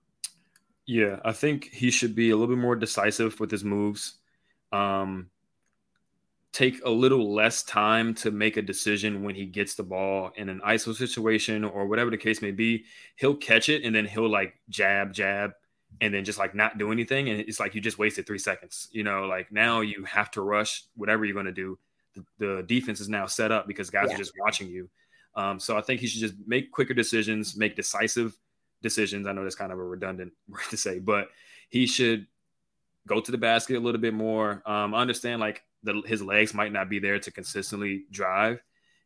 Yeah, 0.85 1.19
I 1.23 1.31
think 1.31 1.65
he 1.65 1.91
should 1.91 2.15
be 2.15 2.31
a 2.31 2.35
little 2.35 2.55
bit 2.55 2.62
more 2.62 2.75
decisive 2.75 3.39
with 3.39 3.50
his 3.50 3.63
moves. 3.63 4.15
Um, 4.71 5.29
take 6.53 6.83
a 6.85 6.89
little 6.89 7.33
less 7.33 7.63
time 7.63 8.13
to 8.13 8.31
make 8.31 8.57
a 8.57 8.62
decision 8.62 9.23
when 9.23 9.33
he 9.33 9.45
gets 9.45 9.73
the 9.73 9.83
ball 9.83 10.31
in 10.35 10.50
an 10.50 10.62
ISO 10.65 10.95
situation 10.95 11.63
or 11.63 11.88
whatever 11.88 12.12
the 12.12 12.17
case 12.17 12.41
may 12.41 12.51
be. 12.51 12.85
He'll 13.15 13.35
catch 13.35 13.69
it 13.69 13.84
and 13.84 13.93
then 13.93 14.06
he'll 14.06 14.29
like 14.29 14.56
jab, 14.69 15.13
jab, 15.13 15.53
and 15.99 16.13
then 16.13 16.23
just 16.23 16.38
like 16.38 16.53
not 16.53 16.77
do 16.77 16.91
anything. 16.91 17.29
And 17.29 17.39
it's 17.39 17.60
like 17.60 17.75
you 17.75 17.82
just 17.82 17.97
wasted 17.97 18.27
three 18.27 18.38
seconds. 18.38 18.88
You 18.91 19.03
know, 19.03 19.23
like 19.23 19.51
now 19.51 19.82
you 19.82 20.03
have 20.06 20.29
to 20.32 20.41
rush 20.41 20.84
whatever 20.95 21.25
you're 21.25 21.34
going 21.34 21.47
to 21.47 21.51
do. 21.51 21.79
The, 22.13 22.23
the, 22.38 22.63
defense 22.63 22.99
is 22.99 23.10
now 23.10 23.25
set 23.25 23.51
up 23.51 23.67
because 23.67 23.89
guys 23.89 24.08
yeah. 24.10 24.15
are 24.15 24.19
just 24.19 24.34
watching 24.38 24.67
you. 24.67 24.88
Um, 25.36 25.60
so 25.60 25.78
I 25.78 25.82
think 25.82 26.02
he 26.02 26.08
should 26.08 26.22
just 26.22 26.36
make 26.46 26.72
quicker 26.72 26.93
decisions, 26.93 27.58
make 27.58 27.76
decisive 27.76 28.38
decisions. 28.82 29.28
I 29.28 29.32
know 29.32 29.43
that's 29.43 29.56
kind 29.56 29.72
of 29.72 29.80
a 29.80 29.84
redundant 29.84 30.34
word 30.48 30.62
to 30.69 30.78
say, 30.78 31.00
but 31.00 31.30
he 31.69 31.88
should 31.88 32.28
go 33.08 33.19
to 33.19 33.32
the 33.32 33.38
basket 33.38 33.78
a 33.78 33.80
little 33.80 34.02
bit 34.02 34.13
more. 34.13 34.62
Um, 34.65 34.93
understand 34.93 35.41
like 35.41 35.63
the, 35.84 36.02
his 36.06 36.22
legs 36.22 36.54
might 36.54 36.72
not 36.72 36.89
be 36.89 37.00
there 37.00 37.19
to 37.19 37.32
consistently 37.32 38.06
drive 38.12 38.62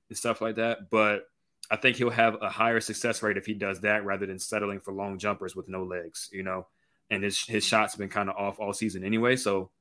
and 0.09 0.17
stuff 0.17 0.41
like 0.41 0.55
that, 0.55 0.89
but 0.89 1.23
I 1.69 1.75
think 1.75 1.97
he'll 1.97 2.09
have 2.09 2.37
a 2.41 2.49
higher 2.49 2.79
success 2.79 3.21
rate 3.21 3.37
if 3.37 3.45
he 3.45 3.53
does 3.53 3.81
that 3.81 4.05
rather 4.05 4.25
than 4.25 4.39
settling 4.39 4.79
for 4.79 4.93
long 4.93 5.17
jumpers 5.17 5.55
with 5.55 5.67
no 5.67 5.83
legs, 5.83 6.29
you 6.31 6.43
know. 6.43 6.67
And 7.09 7.23
his 7.23 7.41
his 7.45 7.63
shots 7.63 7.95
been 7.95 8.09
kind 8.09 8.29
of 8.29 8.35
off 8.35 8.59
all 8.59 8.73
season 8.73 9.03
anyway, 9.03 9.37
so 9.37 9.71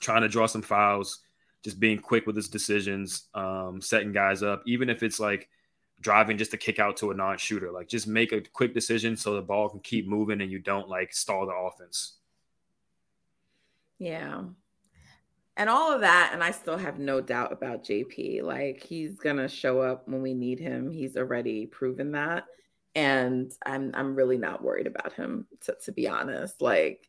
trying 0.00 0.22
to 0.22 0.28
draw 0.28 0.46
some 0.46 0.62
fouls, 0.62 1.20
just 1.62 1.78
being 1.80 1.98
quick 1.98 2.26
with 2.26 2.36
his 2.36 2.48
decisions, 2.48 3.28
um, 3.34 3.80
setting 3.80 4.12
guys 4.12 4.42
up, 4.42 4.62
even 4.66 4.88
if 4.88 5.02
it's 5.02 5.20
like 5.20 5.48
driving 6.06 6.38
just 6.38 6.52
to 6.52 6.56
kick 6.56 6.78
out 6.78 6.96
to 6.96 7.10
a 7.10 7.14
non-shooter. 7.14 7.72
Like 7.72 7.88
just 7.88 8.06
make 8.06 8.30
a 8.30 8.40
quick 8.40 8.72
decision 8.72 9.16
so 9.16 9.34
the 9.34 9.42
ball 9.42 9.68
can 9.68 9.80
keep 9.80 10.06
moving 10.06 10.40
and 10.40 10.52
you 10.52 10.60
don't 10.60 10.88
like 10.88 11.12
stall 11.12 11.46
the 11.46 11.52
offense. 11.52 12.18
Yeah. 13.98 14.44
And 15.56 15.68
all 15.68 15.92
of 15.92 16.02
that, 16.02 16.30
and 16.32 16.44
I 16.44 16.52
still 16.52 16.76
have 16.76 17.00
no 17.00 17.20
doubt 17.20 17.50
about 17.50 17.82
JP. 17.82 18.44
Like 18.44 18.84
he's 18.84 19.16
gonna 19.16 19.48
show 19.48 19.80
up 19.80 20.06
when 20.06 20.22
we 20.22 20.32
need 20.32 20.60
him. 20.60 20.92
He's 20.92 21.16
already 21.16 21.66
proven 21.66 22.12
that. 22.12 22.44
And 22.94 23.52
I'm 23.66 23.90
I'm 23.92 24.14
really 24.14 24.38
not 24.38 24.62
worried 24.62 24.86
about 24.86 25.12
him, 25.12 25.48
to, 25.62 25.76
to 25.86 25.90
be 25.90 26.06
honest. 26.06 26.62
Like 26.62 27.08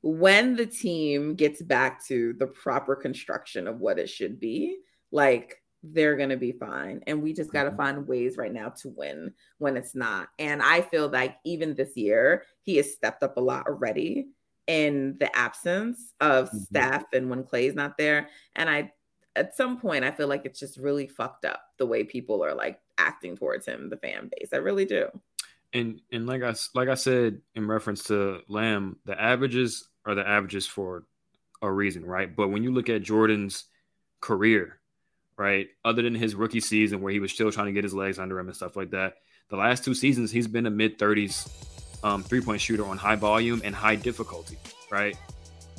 when 0.00 0.54
the 0.54 0.66
team 0.66 1.34
gets 1.34 1.60
back 1.60 2.06
to 2.06 2.34
the 2.34 2.46
proper 2.46 2.94
construction 2.94 3.66
of 3.66 3.80
what 3.80 3.98
it 3.98 4.08
should 4.08 4.38
be, 4.38 4.76
like 5.10 5.60
they're 5.82 6.16
going 6.16 6.30
to 6.30 6.36
be 6.36 6.52
fine. 6.52 7.02
And 7.06 7.22
we 7.22 7.32
just 7.32 7.52
got 7.52 7.64
to 7.64 7.70
mm-hmm. 7.70 7.76
find 7.76 8.08
ways 8.08 8.36
right 8.36 8.52
now 8.52 8.70
to 8.80 8.88
win 8.88 9.32
when 9.58 9.76
it's 9.76 9.94
not. 9.94 10.28
And 10.38 10.62
I 10.62 10.80
feel 10.82 11.08
like 11.08 11.36
even 11.44 11.74
this 11.74 11.96
year, 11.96 12.44
he 12.62 12.76
has 12.76 12.92
stepped 12.92 13.22
up 13.22 13.36
a 13.36 13.40
lot 13.40 13.66
already 13.66 14.28
in 14.66 15.16
the 15.18 15.34
absence 15.36 16.12
of 16.20 16.48
mm-hmm. 16.48 16.58
Steph 16.58 17.04
and 17.12 17.30
when 17.30 17.44
Klay's 17.44 17.74
not 17.74 17.96
there. 17.96 18.28
And 18.56 18.68
I, 18.68 18.92
at 19.36 19.56
some 19.56 19.78
point, 19.78 20.04
I 20.04 20.10
feel 20.10 20.28
like 20.28 20.44
it's 20.44 20.60
just 20.60 20.78
really 20.78 21.06
fucked 21.06 21.44
up 21.44 21.62
the 21.78 21.86
way 21.86 22.02
people 22.04 22.44
are 22.44 22.54
like 22.54 22.80
acting 22.98 23.36
towards 23.36 23.66
him, 23.66 23.88
the 23.88 23.96
fan 23.96 24.30
base. 24.36 24.50
I 24.52 24.56
really 24.56 24.84
do. 24.84 25.08
And 25.74 26.00
and 26.10 26.26
like 26.26 26.42
I 26.42 26.54
like 26.74 26.88
I 26.88 26.94
said 26.94 27.42
in 27.54 27.66
reference 27.66 28.04
to 28.04 28.40
Lamb, 28.48 28.96
the 29.04 29.20
averages 29.20 29.86
are 30.06 30.14
the 30.14 30.26
averages 30.26 30.66
for 30.66 31.04
a 31.60 31.70
reason, 31.70 32.06
right? 32.06 32.34
But 32.34 32.48
when 32.48 32.62
you 32.62 32.72
look 32.72 32.88
at 32.88 33.02
Jordan's 33.02 33.64
career, 34.20 34.80
right? 35.38 35.68
Other 35.84 36.02
than 36.02 36.14
his 36.14 36.34
rookie 36.34 36.60
season 36.60 37.00
where 37.00 37.12
he 37.12 37.20
was 37.20 37.32
still 37.32 37.50
trying 37.50 37.66
to 37.66 37.72
get 37.72 37.84
his 37.84 37.94
legs 37.94 38.18
under 38.18 38.38
him 38.38 38.48
and 38.48 38.56
stuff 38.56 38.76
like 38.76 38.90
that. 38.90 39.14
The 39.48 39.56
last 39.56 39.84
two 39.84 39.94
seasons, 39.94 40.30
he's 40.30 40.46
been 40.46 40.66
a 40.66 40.70
mid 40.70 40.98
30s 40.98 42.04
um, 42.04 42.22
three 42.22 42.40
point 42.40 42.60
shooter 42.60 42.84
on 42.84 42.98
high 42.98 43.16
volume 43.16 43.62
and 43.64 43.74
high 43.74 43.96
difficulty, 43.96 44.58
right? 44.90 45.16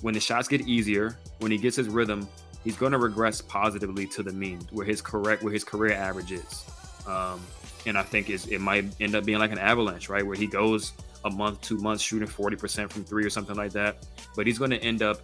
When 0.02 0.14
the 0.14 0.20
shots 0.20 0.48
get 0.48 0.62
easier, 0.62 1.18
when 1.40 1.52
he 1.52 1.58
gets 1.58 1.76
his 1.76 1.88
rhythm, 1.88 2.28
he's 2.64 2.78
going 2.78 2.94
to 2.94 2.98
regress 2.98 3.42
positively 3.42 4.08
to 4.08 4.24
the 4.24 4.32
mean 4.32 4.62
where 4.72 4.86
his 4.86 5.02
correct 5.02 5.44
where 5.44 5.54
his 5.54 5.64
career 5.64 5.94
average 5.94 6.32
is. 6.32 6.66
Um, 7.06 7.42
and 7.86 7.98
I 7.98 8.04
think 8.04 8.30
it 8.30 8.62
might 8.62 8.86
end 9.00 9.16
up 9.16 9.26
being 9.26 9.40
like 9.40 9.52
an 9.52 9.60
avalanche, 9.60 10.10
right? 10.10 10.26
Where 10.26 10.36
he 10.36 10.48
goes 10.48 10.94
a 11.26 11.30
month, 11.30 11.62
two 11.62 11.78
months 11.78 12.04
shooting 12.04 12.28
40% 12.28 12.92
from 12.92 13.04
three 13.04 13.26
or 13.26 13.30
something 13.30 13.56
like 13.56 13.72
that. 13.74 14.06
But 14.36 14.48
he's 14.48 14.58
going 14.58 14.72
to 14.72 14.82
end 14.82 15.02
up 15.02 15.22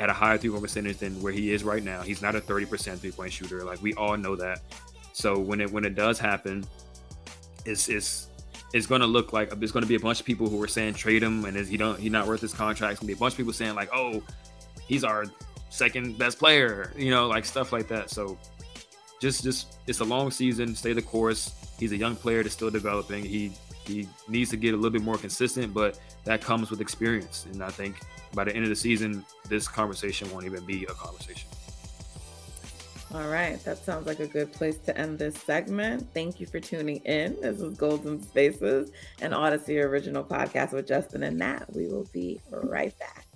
at 0.00 0.08
a 0.08 0.12
higher 0.12 0.38
three 0.38 0.50
point 0.50 0.62
percentage 0.62 0.98
than 0.98 1.20
where 1.22 1.32
he 1.32 1.52
is 1.52 1.64
right 1.64 1.82
now. 1.82 2.02
He's 2.02 2.22
not 2.22 2.34
a 2.34 2.40
30% 2.40 2.98
three 2.98 3.10
point 3.10 3.32
shooter. 3.32 3.64
Like 3.64 3.82
we 3.82 3.94
all 3.94 4.16
know 4.16 4.36
that. 4.36 4.60
So 5.12 5.38
when 5.38 5.60
it 5.60 5.70
when 5.70 5.84
it 5.84 5.94
does 5.94 6.18
happen, 6.18 6.64
it's 7.64 7.88
it's 7.88 8.28
it's 8.72 8.86
to 9.00 9.06
look 9.06 9.32
like 9.32 9.50
there's 9.58 9.70
to 9.84 9.88
be 9.88 9.94
a 9.94 10.00
bunch 10.00 10.18
of 10.18 10.26
people 10.26 10.48
who 10.48 10.60
are 10.62 10.68
saying 10.68 10.94
trade 10.94 11.22
him 11.22 11.44
and 11.44 11.56
is 11.56 11.68
he 11.68 11.76
don't 11.76 11.98
he's 11.98 12.10
not 12.10 12.26
worth 12.26 12.40
his 12.40 12.52
contract. 12.52 12.92
It's 12.92 13.00
to 13.00 13.06
be 13.06 13.12
a 13.12 13.16
bunch 13.16 13.34
of 13.34 13.38
people 13.38 13.52
saying 13.52 13.74
like, 13.76 13.90
oh, 13.94 14.22
he's 14.88 15.04
our 15.04 15.26
second 15.70 16.18
best 16.18 16.38
player, 16.38 16.92
you 16.96 17.10
know, 17.10 17.28
like 17.28 17.44
stuff 17.44 17.72
like 17.72 17.86
that. 17.88 18.10
So 18.10 18.36
just 19.20 19.44
just 19.44 19.78
it's 19.86 20.00
a 20.00 20.04
long 20.04 20.30
season. 20.30 20.74
Stay 20.74 20.92
the 20.92 21.02
course. 21.02 21.54
He's 21.78 21.92
a 21.92 21.96
young 21.96 22.16
player 22.16 22.42
that's 22.42 22.54
still 22.54 22.70
developing. 22.70 23.24
He 23.24 23.52
he 23.86 24.08
needs 24.28 24.50
to 24.50 24.56
get 24.56 24.74
a 24.74 24.76
little 24.76 24.90
bit 24.90 25.02
more 25.02 25.16
consistent, 25.16 25.74
but 25.74 25.98
that 26.24 26.40
comes 26.40 26.70
with 26.70 26.80
experience. 26.80 27.46
And 27.52 27.62
I 27.62 27.70
think 27.70 28.00
by 28.34 28.44
the 28.44 28.54
end 28.54 28.64
of 28.64 28.70
the 28.70 28.76
season, 28.76 29.24
this 29.48 29.68
conversation 29.68 30.30
won't 30.32 30.44
even 30.46 30.64
be 30.64 30.84
a 30.84 30.94
conversation. 30.94 31.48
All 33.14 33.28
right, 33.28 33.62
that 33.64 33.78
sounds 33.78 34.06
like 34.08 34.18
a 34.18 34.26
good 34.26 34.52
place 34.52 34.78
to 34.78 34.98
end 34.98 35.20
this 35.20 35.36
segment. 35.36 36.04
Thank 36.14 36.40
you 36.40 36.46
for 36.46 36.58
tuning 36.58 36.96
in. 37.04 37.36
This 37.40 37.60
is 37.60 37.76
Golden 37.76 38.20
Spaces, 38.20 38.90
an 39.20 39.32
Odyssey 39.32 39.78
original 39.78 40.24
podcast 40.24 40.72
with 40.72 40.88
Justin 40.88 41.22
and 41.22 41.38
Nat. 41.38 41.66
We 41.72 41.86
will 41.86 42.08
be 42.12 42.40
right 42.50 42.98
back. 42.98 43.26